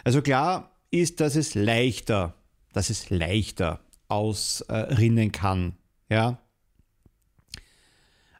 Also 0.04 0.22
klar 0.22 0.76
ist, 0.90 1.20
dass 1.20 1.36
es 1.36 1.54
leichter, 1.54 2.34
dass 2.72 2.90
es 2.90 3.10
leichter 3.10 3.80
ausrinnen 4.08 5.32
kann, 5.32 5.76
ja. 6.08 6.38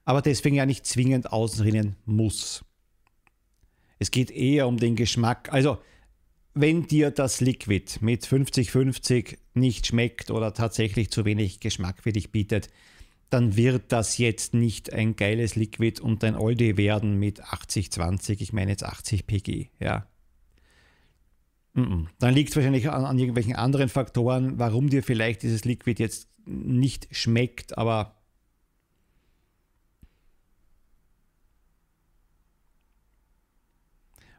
Aber 0.04 0.22
deswegen 0.22 0.56
ja 0.56 0.66
nicht 0.66 0.86
zwingend 0.86 1.32
ausrinnen 1.32 1.96
muss. 2.04 2.64
Es 3.98 4.10
geht 4.10 4.30
eher 4.30 4.66
um 4.66 4.78
den 4.78 4.96
Geschmack. 4.96 5.52
Also 5.52 5.78
wenn 6.54 6.86
dir 6.86 7.10
das 7.10 7.40
Liquid 7.40 7.98
mit 8.00 8.26
50-50 8.26 9.38
nicht 9.54 9.86
schmeckt 9.86 10.30
oder 10.30 10.52
tatsächlich 10.52 11.10
zu 11.10 11.24
wenig 11.24 11.60
Geschmack 11.60 12.02
für 12.02 12.12
dich 12.12 12.32
bietet, 12.32 12.68
dann 13.30 13.56
wird 13.56 13.92
das 13.92 14.18
jetzt 14.18 14.54
nicht 14.54 14.92
ein 14.92 15.14
geiles 15.14 15.54
Liquid 15.54 16.00
und 16.00 16.24
ein 16.24 16.34
Oldie 16.34 16.76
werden 16.76 17.18
mit 17.18 17.42
80-20, 17.42 18.40
ich 18.40 18.52
meine 18.52 18.72
jetzt 18.72 18.84
80 18.84 19.26
pg, 19.26 19.70
ja. 19.78 20.06
Dann 22.18 22.34
liegt 22.34 22.50
es 22.50 22.56
wahrscheinlich 22.56 22.90
an, 22.90 23.04
an 23.04 23.18
irgendwelchen 23.18 23.54
anderen 23.54 23.88
Faktoren, 23.88 24.58
warum 24.58 24.90
dir 24.90 25.04
vielleicht 25.04 25.42
dieses 25.44 25.64
Liquid 25.64 26.02
jetzt 26.02 26.28
nicht 26.44 27.06
schmeckt, 27.12 27.78
aber 27.78 28.19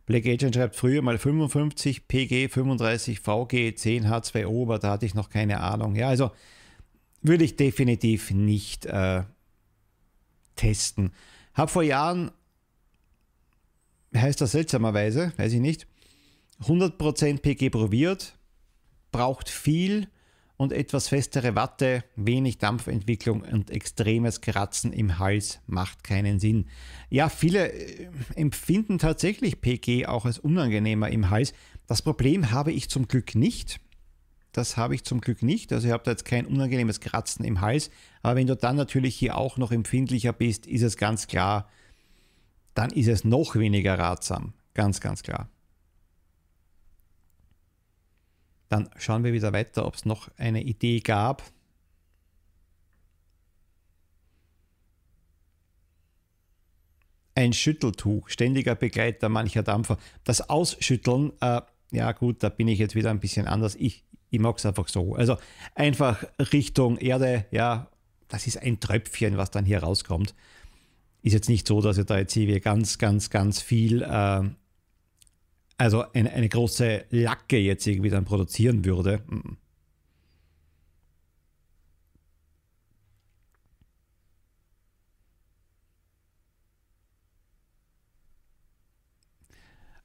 Black 0.06 0.26
Agent 0.26 0.56
schreibt 0.56 0.76
früher 0.76 1.02
mal 1.02 1.18
55 1.18 2.08
PG, 2.08 2.50
35 2.50 3.20
VG, 3.20 3.76
10 3.76 4.08
H2O, 4.08 4.64
aber 4.64 4.80
da 4.80 4.92
hatte 4.92 5.06
ich 5.06 5.14
noch 5.14 5.30
keine 5.30 5.62
Ahnung. 5.62 5.96
Ja, 5.96 6.10
also 6.10 6.32
würde 7.22 7.44
ich 7.44 7.56
definitiv 7.56 8.32
nicht 8.32 8.86
äh, 8.86 9.24
testen. 10.56 11.12
Hab 11.54 11.70
vor 11.70 11.84
Jahren, 11.84 12.32
heißt 14.16 14.42
das 14.42 14.52
seltsamerweise, 14.52 15.34
weiß 15.38 15.54
ich 15.54 15.60
nicht, 15.60 15.88
100% 16.64 17.40
PG 17.40 17.70
probiert, 17.70 18.38
braucht 19.12 19.50
viel 19.50 20.08
und 20.62 20.74
etwas 20.74 21.08
festere 21.08 21.56
Watte, 21.56 22.04
wenig 22.16 22.60
Dampfentwicklung 22.60 23.42
und 23.42 23.72
extremes 23.72 24.42
Kratzen 24.42 24.94
im 24.94 25.18
Hals 25.18 25.60
macht 25.66 26.04
keinen 26.04 26.40
Sinn. 26.40 26.68
Ja, 27.10 27.30
viele 27.30 27.72
äh, 27.72 28.10
empfinden 28.36 29.00
tatsächlich 29.00 29.60
PG 29.60 30.06
auch 30.06 30.26
als 30.26 30.38
unangenehmer 30.38 31.10
im 31.10 31.32
Hals. 31.32 31.54
Das 31.88 32.04
Problem 32.04 32.52
habe 32.52 32.72
ich 32.72 32.92
zum 32.92 33.08
Glück 33.08 33.34
nicht. 33.34 33.80
Das 34.52 34.78
habe 34.78 34.94
ich 34.94 35.04
zum 35.04 35.20
Glück 35.20 35.42
nicht. 35.42 35.74
Also 35.74 35.88
ich 35.88 35.94
habe 35.94 36.04
da 36.04 36.12
jetzt 36.12 36.26
kein 36.26 36.46
unangenehmes 36.46 37.00
Kratzen 37.00 37.44
im 37.44 37.62
Hals. 37.62 37.90
Aber 38.22 38.36
wenn 38.36 38.46
du 38.46 38.56
dann 38.56 38.76
natürlich 38.76 39.16
hier 39.16 39.38
auch 39.38 39.58
noch 39.58 39.72
empfindlicher 39.72 40.32
bist, 40.32 40.68
ist 40.68 40.84
es 40.84 40.96
ganz 40.96 41.26
klar, 41.26 41.70
dann 42.76 42.92
ist 42.92 43.08
es 43.08 43.24
noch 43.24 43.56
weniger 43.56 43.98
ratsam. 43.98 44.54
Ganz, 44.76 45.02
ganz 45.02 45.24
klar. 45.24 45.50
Dann 48.72 48.90
schauen 48.96 49.26
wir 49.26 49.34
wieder 49.34 49.52
weiter, 49.52 49.86
ob 49.86 49.96
es 49.96 50.06
noch 50.06 50.30
eine 50.38 50.64
Idee 50.64 51.02
gab. 51.02 51.44
Ein 57.36 57.52
Schütteltuch, 57.52 58.30
ständiger 58.30 58.76
Begleiter 58.76 59.28
mancher 59.28 59.64
Dampfer. 59.64 59.98
Das 60.24 60.50
Ausschütteln, 60.50 61.34
äh, 61.42 61.60
ja 61.92 62.14
gut, 62.14 62.44
da 62.44 62.48
bin 62.48 62.70
ich 62.70 62.80
jetzt 62.80 62.96
wieder 62.96 63.10
ein 63.10 63.20
bisschen 63.20 63.46
anders. 63.46 63.76
Ich, 63.76 64.06
ich 64.30 64.40
mag 64.40 64.58
es 64.58 64.66
einfach 64.66 64.88
so. 64.88 65.16
Also 65.16 65.36
einfach 65.76 66.24
Richtung 66.54 66.98
Erde, 66.98 67.48
ja, 67.52 67.92
das 68.30 68.48
ist 68.48 68.58
ein 68.58 68.80
Tröpfchen, 68.80 69.36
was 69.36 69.52
dann 69.52 69.66
hier 69.66 69.84
rauskommt. 69.84 70.34
Ist 71.24 71.34
jetzt 71.34 71.50
nicht 71.50 71.68
so, 71.68 71.82
dass 71.82 71.98
ihr 71.98 72.06
da 72.06 72.18
jetzt 72.18 72.32
hier 72.32 72.62
ganz, 72.62 72.98
ganz, 72.98 73.30
ganz 73.30 73.62
viel 73.62 74.02
äh, 74.02 74.44
also 75.82 76.06
eine, 76.14 76.32
eine 76.32 76.48
große 76.48 77.06
Lacke 77.10 77.58
jetzt 77.58 77.88
irgendwie 77.88 78.12
dann 78.12 78.24
produzieren 78.24 78.86
würde. 78.86 79.24
Mm. 79.28 79.58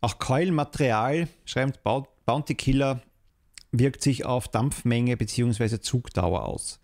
Auch 0.00 0.18
Keulmaterial, 0.18 1.28
schreibt 1.44 1.82
Bounty 1.82 2.54
Killer, 2.54 3.02
wirkt 3.70 4.02
sich 4.02 4.24
auf 4.24 4.48
Dampfmenge 4.48 5.18
bzw. 5.18 5.80
Zugdauer 5.80 6.46
aus. 6.46 6.80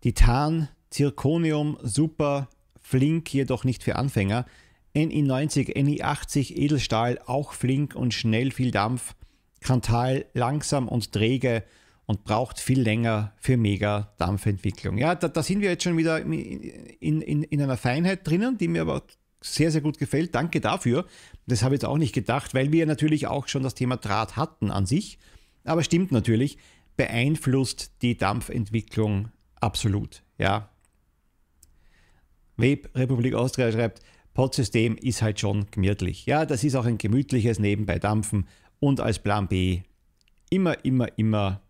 Titan, 0.00 0.68
Zirconium, 0.90 1.78
super, 1.82 2.48
flink, 2.80 3.32
jedoch 3.32 3.62
nicht 3.62 3.84
für 3.84 3.94
Anfänger. 3.94 4.44
NI90, 4.94 5.74
NI80 5.76 6.56
Edelstahl 6.56 7.18
auch 7.26 7.52
flink 7.52 7.94
und 7.94 8.14
schnell 8.14 8.50
viel 8.50 8.70
Dampf, 8.70 9.14
Kantal 9.60 10.26
langsam 10.34 10.88
und 10.88 11.12
träge 11.12 11.64
und 12.06 12.24
braucht 12.24 12.60
viel 12.60 12.80
länger 12.80 13.32
für 13.38 13.56
mega 13.56 14.12
Dampfentwicklung. 14.18 14.98
Ja, 14.98 15.14
da, 15.14 15.28
da 15.28 15.42
sind 15.42 15.60
wir 15.60 15.70
jetzt 15.70 15.84
schon 15.84 15.96
wieder 15.96 16.20
in, 16.20 16.60
in, 17.00 17.42
in 17.42 17.62
einer 17.62 17.76
Feinheit 17.76 18.26
drinnen, 18.26 18.58
die 18.58 18.68
mir 18.68 18.82
aber 18.82 19.02
sehr, 19.40 19.70
sehr 19.70 19.80
gut 19.80 19.98
gefällt. 19.98 20.34
Danke 20.34 20.60
dafür. 20.60 21.06
Das 21.46 21.62
habe 21.62 21.74
ich 21.74 21.80
jetzt 21.80 21.88
auch 21.88 21.98
nicht 21.98 22.14
gedacht, 22.14 22.54
weil 22.54 22.72
wir 22.72 22.86
natürlich 22.86 23.26
auch 23.26 23.48
schon 23.48 23.62
das 23.62 23.74
Thema 23.74 23.96
Draht 23.96 24.36
hatten 24.36 24.70
an 24.70 24.86
sich. 24.86 25.18
Aber 25.64 25.82
stimmt 25.82 26.12
natürlich, 26.12 26.58
beeinflusst 26.96 27.92
die 28.02 28.16
Dampfentwicklung 28.16 29.30
absolut. 29.60 30.22
Ja, 30.38 30.70
Web 32.56 32.90
Republik 32.94 33.34
Austria 33.34 33.72
schreibt, 33.72 34.00
Podsystem 34.34 34.96
ist 34.96 35.22
halt 35.22 35.40
schon 35.40 35.66
gemütlich. 35.70 36.26
Ja, 36.26 36.44
das 36.44 36.64
ist 36.64 36.74
auch 36.74 36.84
ein 36.84 36.98
gemütliches 36.98 37.58
nebenbei 37.58 37.98
Dampfen 37.98 38.46
und 38.80 39.00
als 39.00 39.20
Plan 39.20 39.48
B 39.48 39.82
immer, 40.50 40.84
immer, 40.84 41.08
immer, 41.16 41.60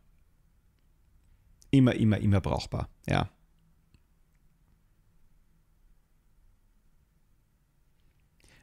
immer, 1.71 1.95
immer, 1.95 2.19
immer 2.19 2.41
brauchbar. 2.41 2.89
Ja. 3.07 3.31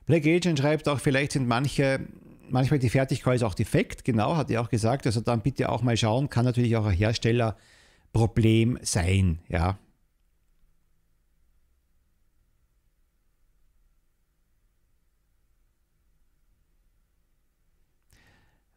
Black 0.06 0.26
Agent 0.26 0.60
schreibt 0.60 0.90
auch, 0.90 1.00
vielleicht 1.00 1.34
sind 1.34 1.48
manche, 1.48 2.06
manchmal 2.50 2.80
die 2.80 2.90
Fertigkeit 2.90 3.44
auch 3.44 3.54
defekt, 3.54 4.04
genau, 4.04 4.36
hat 4.36 4.50
er 4.52 4.62
auch 4.62 4.70
gesagt. 4.70 5.06
Also 5.06 5.22
dann 5.22 5.42
bitte 5.42 5.70
auch 5.70 5.84
mal 5.84 5.96
schauen, 5.96 6.30
kann 6.30 6.44
natürlich 6.44 6.76
auch 6.76 6.86
ein 6.86 6.98
Herstellerproblem 6.98 8.80
sein, 8.82 9.40
ja. 9.48 9.78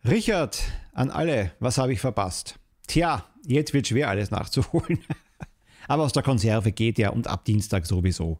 Richard, 0.07 0.63
an 0.93 1.11
alle, 1.11 1.53
was 1.61 1.79
habe 1.79 1.95
ich 1.95 2.01
verpasst? 2.01 2.59
Tja, 2.87 3.25
jetzt 3.47 3.73
wird 3.73 3.89
schwer 3.89 4.11
alles 4.11 4.31
nachzuholen. 4.31 5.03
Aber 5.89 6.03
aus 6.03 6.13
der 6.13 6.23
Konserve 6.23 6.73
geht 6.73 6.99
ja 6.99 7.09
und 7.09 7.27
ab 7.27 7.47
Dienstag 7.47 7.87
sowieso. 7.87 8.39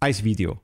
Als 0.00 0.24
Video. 0.24 0.58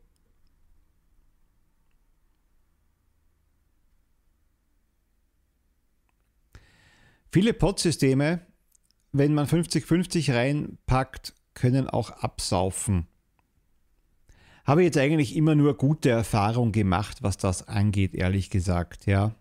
Viele 7.30 7.52
Pod-Systeme, 7.52 8.40
wenn 9.12 9.34
man 9.34 9.46
50-50 9.46 10.34
reinpackt, 10.34 11.34
können 11.52 11.90
auch 11.90 12.08
absaufen. 12.10 13.06
Habe 14.64 14.82
jetzt 14.82 14.96
eigentlich 14.96 15.36
immer 15.36 15.54
nur 15.54 15.76
gute 15.76 16.08
Erfahrung 16.08 16.72
gemacht, 16.72 17.18
was 17.22 17.36
das 17.36 17.68
angeht, 17.68 18.14
ehrlich 18.14 18.48
gesagt, 18.48 19.04
ja. 19.04 19.34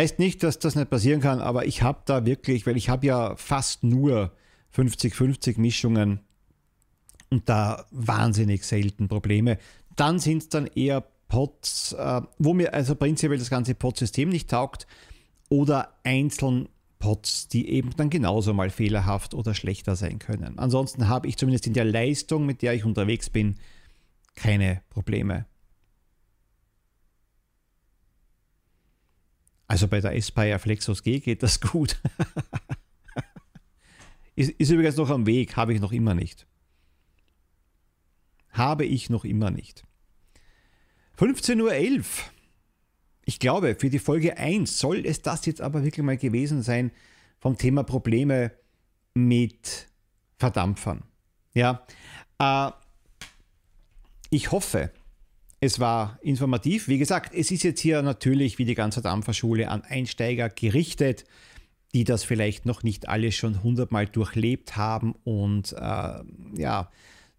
Heißt 0.00 0.18
nicht, 0.18 0.42
dass 0.42 0.58
das 0.58 0.76
nicht 0.76 0.88
passieren 0.88 1.20
kann, 1.20 1.40
aber 1.40 1.66
ich 1.66 1.82
habe 1.82 2.00
da 2.06 2.24
wirklich, 2.24 2.66
weil 2.66 2.78
ich 2.78 2.88
habe 2.88 3.06
ja 3.06 3.36
fast 3.36 3.84
nur 3.84 4.32
50-50 4.74 5.60
Mischungen 5.60 6.20
und 7.28 7.50
da 7.50 7.84
wahnsinnig 7.90 8.64
selten 8.64 9.08
Probleme. 9.08 9.58
Dann 9.96 10.18
sind 10.18 10.38
es 10.38 10.48
dann 10.48 10.68
eher 10.68 11.04
Pots, 11.28 11.92
äh, 11.92 12.22
wo 12.38 12.54
mir 12.54 12.72
also 12.72 12.94
prinzipiell 12.94 13.38
das 13.38 13.50
ganze 13.50 13.74
Pod-System 13.74 14.30
nicht 14.30 14.48
taugt, 14.48 14.86
oder 15.50 15.92
einzeln 16.02 16.70
Pots, 16.98 17.48
die 17.48 17.68
eben 17.68 17.90
dann 17.94 18.08
genauso 18.08 18.54
mal 18.54 18.70
fehlerhaft 18.70 19.34
oder 19.34 19.52
schlechter 19.52 19.96
sein 19.96 20.18
können. 20.18 20.58
Ansonsten 20.58 21.08
habe 21.08 21.28
ich 21.28 21.36
zumindest 21.36 21.66
in 21.66 21.74
der 21.74 21.84
Leistung, 21.84 22.46
mit 22.46 22.62
der 22.62 22.72
ich 22.72 22.86
unterwegs 22.86 23.28
bin, 23.28 23.56
keine 24.34 24.80
Probleme. 24.88 25.44
Also 29.70 29.86
bei 29.86 30.00
der 30.00 30.10
Aspire 30.10 30.58
Flexos 30.58 31.04
G 31.04 31.20
geht 31.20 31.44
das 31.44 31.60
gut. 31.60 31.96
ist, 34.34 34.50
ist 34.50 34.70
übrigens 34.70 34.96
noch 34.96 35.10
am 35.10 35.26
Weg, 35.26 35.56
habe 35.56 35.72
ich 35.72 35.80
noch 35.80 35.92
immer 35.92 36.12
nicht. 36.12 36.44
Habe 38.50 38.84
ich 38.84 39.10
noch 39.10 39.24
immer 39.24 39.52
nicht. 39.52 39.84
15.11 41.20 41.98
Uhr. 41.98 42.04
Ich 43.26 43.38
glaube, 43.38 43.76
für 43.76 43.90
die 43.90 44.00
Folge 44.00 44.36
1 44.36 44.76
soll 44.76 45.06
es 45.06 45.22
das 45.22 45.46
jetzt 45.46 45.60
aber 45.60 45.84
wirklich 45.84 46.04
mal 46.04 46.16
gewesen 46.16 46.62
sein 46.62 46.90
vom 47.38 47.56
Thema 47.56 47.84
Probleme 47.84 48.50
mit 49.14 49.86
Verdampfern. 50.36 51.04
Ja, 51.54 51.86
äh, 52.40 52.72
ich 54.30 54.50
hoffe, 54.50 54.90
es 55.60 55.78
war 55.78 56.18
informativ. 56.22 56.88
Wie 56.88 56.98
gesagt, 56.98 57.34
es 57.34 57.50
ist 57.50 57.62
jetzt 57.62 57.80
hier 57.80 58.02
natürlich 58.02 58.58
wie 58.58 58.64
die 58.64 58.74
ganze 58.74 59.02
Dampferschule 59.02 59.68
an 59.68 59.82
Einsteiger 59.82 60.48
gerichtet, 60.48 61.24
die 61.94 62.04
das 62.04 62.24
vielleicht 62.24 62.66
noch 62.66 62.82
nicht 62.82 63.08
alle 63.08 63.30
schon 63.30 63.62
hundertmal 63.62 64.06
durchlebt 64.06 64.76
haben 64.76 65.14
und 65.24 65.72
äh, 65.72 66.20
ja, 66.56 66.90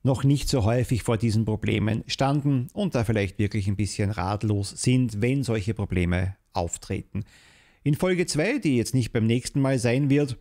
noch 0.04 0.24
nicht 0.24 0.50
so 0.50 0.64
häufig 0.64 1.04
vor 1.04 1.18
diesen 1.18 1.46
Problemen 1.46 2.04
standen 2.08 2.68
und 2.74 2.96
da 2.96 3.04
vielleicht 3.04 3.40
wirklich 3.40 3.68
ein 3.68 3.76
bisschen 3.76 4.12
ratlos 4.12 4.70
sind, 4.70 5.22
wenn 5.22 5.44
solche 5.44 5.74
Probleme 5.74 6.36
auftreten. 6.54 7.24
In 7.84 7.96
Folge 7.96 8.26
2, 8.26 8.60
die 8.60 8.78
jetzt 8.78 8.94
nicht 8.94 9.14
beim 9.14 9.26
nächsten 9.26 9.62
Mal 9.62 9.80
sein 9.80 10.10
wird, 10.10 10.38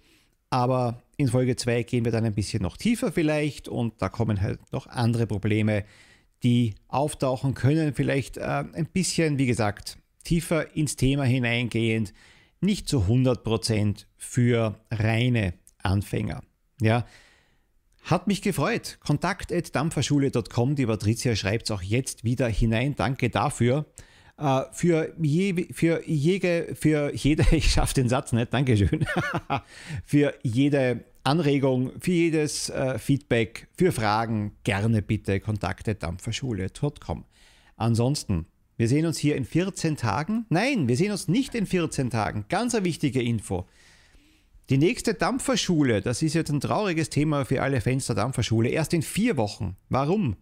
aber 0.51 1.03
in 1.17 1.29
Folge 1.29 1.57
2 1.57 1.85
gehen 1.85 2.05
wir 2.05 2.13
dann 2.13 2.25
ein 2.25 2.35
bisschen 2.35 2.63
noch 2.63 2.77
tiefer 2.77 3.13
vielleicht 3.13 3.69
und 3.69 3.95
da 4.03 4.09
kommen 4.09 4.41
halt 4.41 4.61
noch 4.73 4.87
andere 4.87 5.27
Probleme, 5.27 5.85
die 6.43 6.75
auftauchen 6.89 7.55
können. 7.55 7.95
Vielleicht 7.95 8.37
äh, 8.37 8.65
ein 8.73 8.89
bisschen, 8.93 9.39
wie 9.39 9.47
gesagt, 9.47 9.99
tiefer 10.25 10.75
ins 10.77 10.97
Thema 10.97 11.25
hineingehend, 11.25 12.13
nicht 12.61 12.89
zu 12.89 13.03
100% 13.03 14.07
für 14.17 14.81
reine 14.91 15.55
Anfänger. 15.83 16.43
Ja, 16.81 17.05
hat 18.03 18.27
mich 18.27 18.43
gefreut. 18.43 18.99
Kontakt.dampferschule.com. 19.01 20.75
Die 20.75 20.87
Patricia 20.87 21.37
schreibt 21.37 21.65
es 21.65 21.71
auch 21.71 21.83
jetzt 21.83 22.25
wieder 22.25 22.49
hinein. 22.49 22.95
Danke 22.97 23.31
dafür. 23.31 23.87
Uh, 24.41 24.63
für, 24.73 25.15
je, 25.21 25.69
für, 25.75 26.03
jede, 26.09 26.75
für 26.75 27.15
jede, 27.15 27.45
ich 27.55 27.73
schaffe 27.73 27.93
den 27.93 28.09
Satz 28.09 28.33
nicht, 28.33 28.55
Dankeschön. 28.55 29.05
für 30.05 30.33
jede 30.43 31.05
Anregung, 31.25 31.93
für 32.01 32.13
jedes 32.13 32.71
uh, 32.71 32.99
Feedback, 32.99 33.69
für 33.77 33.93
Fragen 33.93 34.53
gerne 34.65 35.03
bitte 35.03 35.41
kontakte.dampferschule.com. 35.41 37.25
Ansonsten, 37.77 38.47
wir 38.77 38.89
sehen 38.89 39.07
uns 39.07 39.19
hier 39.19 39.37
in 39.37 39.45
14 39.45 39.97
Tagen. 39.97 40.47
Nein, 40.49 40.89
wir 40.89 40.97
sehen 40.97 41.13
uns 41.13 41.29
nicht 41.29 41.55
in 41.55 41.67
14 41.67 42.11
Tagen. 42.11 42.47
Ganz 42.49 42.75
eine 42.75 42.85
wichtige 42.85 43.23
Info. 43.23 43.67
Die 44.71 44.79
nächste 44.79 45.15
Dampferschule, 45.15 46.01
das 46.01 46.23
ist 46.23 46.35
jetzt 46.35 46.51
ein 46.51 46.61
trauriges 46.61 47.11
Thema 47.11 47.45
für 47.45 47.61
alle 47.61 47.81
Fans 47.81 48.07
der 48.07 48.17
Dampferschule, 48.17 48.69
erst 48.69 48.95
in 48.95 49.03
vier 49.03 49.37
Wochen. 49.37 49.77
Warum? 49.89 50.37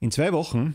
In 0.00 0.10
zwei 0.10 0.32
Wochen 0.32 0.74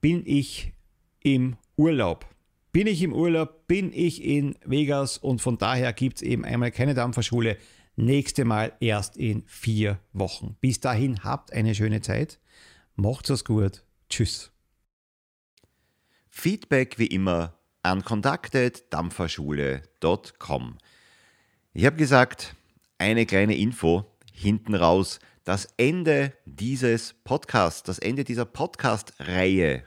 bin 0.00 0.22
ich 0.24 0.72
im 1.20 1.56
Urlaub. 1.76 2.26
Bin 2.72 2.86
ich 2.86 3.02
im 3.02 3.12
Urlaub, 3.12 3.66
bin 3.66 3.92
ich 3.92 4.24
in 4.24 4.54
Vegas 4.64 5.18
und 5.18 5.40
von 5.40 5.58
daher 5.58 5.92
gibt 5.92 6.16
es 6.16 6.22
eben 6.22 6.44
einmal 6.44 6.70
keine 6.70 6.94
Dampferschule. 6.94 7.58
Nächste 7.96 8.44
Mal 8.44 8.72
erst 8.80 9.16
in 9.16 9.42
vier 9.46 9.98
Wochen. 10.12 10.58
Bis 10.60 10.80
dahin 10.80 11.24
habt 11.24 11.54
eine 11.54 11.74
schöne 11.74 12.02
Zeit. 12.02 12.38
Macht's 12.94 13.30
es 13.30 13.42
gut. 13.42 13.84
Tschüss. 14.10 14.52
Feedback 16.28 16.98
wie 16.98 17.06
immer 17.06 17.54
an 17.82 18.04
kontaktet-dampferschule.com. 18.04 20.76
Ich 21.72 21.86
habe 21.86 21.96
gesagt, 21.96 22.54
eine 22.98 23.24
kleine 23.24 23.56
Info 23.56 24.04
hinten 24.30 24.74
raus. 24.74 25.18
Das 25.44 25.64
Ende 25.78 26.34
dieses 26.44 27.14
Podcasts, 27.24 27.82
das 27.82 27.98
Ende 27.98 28.24
dieser 28.24 28.44
Podcast-Reihe 28.44 29.84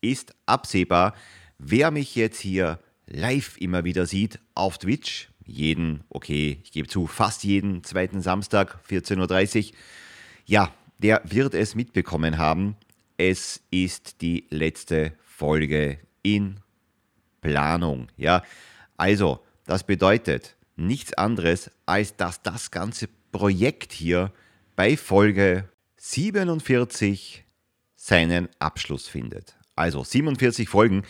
ist 0.00 0.36
absehbar. 0.46 1.16
Wer 1.58 1.90
mich 1.90 2.14
jetzt 2.14 2.38
hier 2.38 2.78
live 3.06 3.56
immer 3.58 3.82
wieder 3.82 4.06
sieht 4.06 4.38
auf 4.54 4.78
Twitch, 4.78 5.31
jeden, 5.46 6.04
okay, 6.08 6.58
ich 6.62 6.72
gebe 6.72 6.88
zu, 6.88 7.06
fast 7.06 7.44
jeden 7.44 7.84
zweiten 7.84 8.20
Samstag, 8.20 8.78
14.30 8.88 9.70
Uhr, 9.70 9.76
ja, 10.46 10.72
der 10.98 11.22
wird 11.24 11.54
es 11.54 11.74
mitbekommen 11.74 12.38
haben. 12.38 12.76
Es 13.16 13.60
ist 13.70 14.20
die 14.20 14.46
letzte 14.50 15.12
Folge 15.24 15.98
in 16.22 16.60
Planung. 17.40 18.08
Ja, 18.16 18.42
also, 18.96 19.40
das 19.66 19.84
bedeutet, 19.84 20.56
nichts 20.76 21.14
anderes, 21.14 21.70
als 21.86 22.16
dass 22.16 22.42
das 22.42 22.70
ganze 22.70 23.08
Projekt 23.30 23.92
hier 23.92 24.32
bei 24.76 24.96
Folge 24.96 25.68
47 25.96 27.44
seinen 27.96 28.48
Abschluss 28.58 29.08
findet. 29.08 29.56
Also 29.76 30.04
47 30.04 30.68
Folgen 30.68 31.02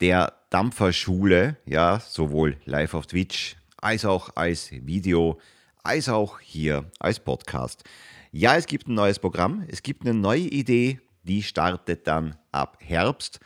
der 0.00 0.34
Dampferschule, 0.50 1.56
ja, 1.64 2.00
sowohl 2.00 2.56
live 2.64 2.94
auf 2.94 3.06
Twitch 3.06 3.56
als 3.82 4.06
auch 4.06 4.30
als 4.34 4.70
Video, 4.70 5.38
als 5.82 6.08
auch 6.08 6.40
hier 6.40 6.90
als 6.98 7.20
Podcast. 7.20 7.84
Ja, 8.30 8.56
es 8.56 8.64
gibt 8.66 8.88
ein 8.88 8.94
neues 8.94 9.18
Programm, 9.18 9.64
es 9.68 9.82
gibt 9.82 10.06
eine 10.06 10.14
neue 10.14 10.40
Idee, 10.40 11.00
die 11.22 11.42
startet 11.42 12.06
dann 12.06 12.36
ab 12.50 12.78
Herbst. 12.80 13.40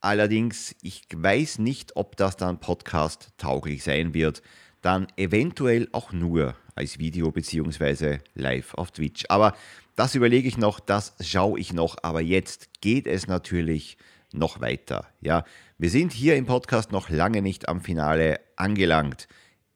Allerdings, 0.00 0.74
ich 0.82 1.04
weiß 1.14 1.60
nicht, 1.60 1.94
ob 1.94 2.16
das 2.16 2.36
dann 2.36 2.58
Podcast 2.58 3.30
tauglich 3.38 3.84
sein 3.84 4.12
wird 4.12 4.42
dann 4.84 5.06
eventuell 5.16 5.88
auch 5.92 6.12
nur 6.12 6.54
als 6.74 6.98
Video 6.98 7.30
bzw. 7.30 8.18
live 8.34 8.74
auf 8.74 8.90
Twitch. 8.90 9.24
Aber 9.28 9.54
das 9.96 10.14
überlege 10.14 10.46
ich 10.46 10.58
noch, 10.58 10.78
das 10.78 11.14
schaue 11.20 11.58
ich 11.58 11.72
noch, 11.72 11.96
aber 12.02 12.20
jetzt 12.20 12.82
geht 12.82 13.06
es 13.06 13.26
natürlich 13.26 13.96
noch 14.32 14.60
weiter. 14.60 15.06
Ja, 15.20 15.44
wir 15.78 15.88
sind 15.88 16.12
hier 16.12 16.36
im 16.36 16.44
Podcast 16.44 16.92
noch 16.92 17.08
lange 17.08 17.40
nicht 17.40 17.68
am 17.68 17.80
Finale 17.80 18.40
angelangt. 18.56 19.26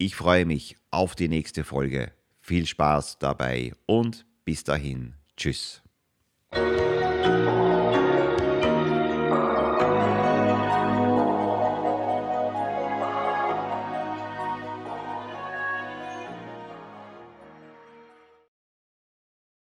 Ich 0.01 0.15
freue 0.15 0.47
mich 0.47 0.77
auf 0.93 1.17
die 1.17 1.29
nächste 1.29 1.65
Folge. 1.65 2.13
Viel 2.41 2.67
Spaß 2.67 3.19
dabei 3.19 3.73
und 3.85 4.27
Bis 4.45 4.65
dahin. 4.65 5.15
Tschüss. 5.37 5.83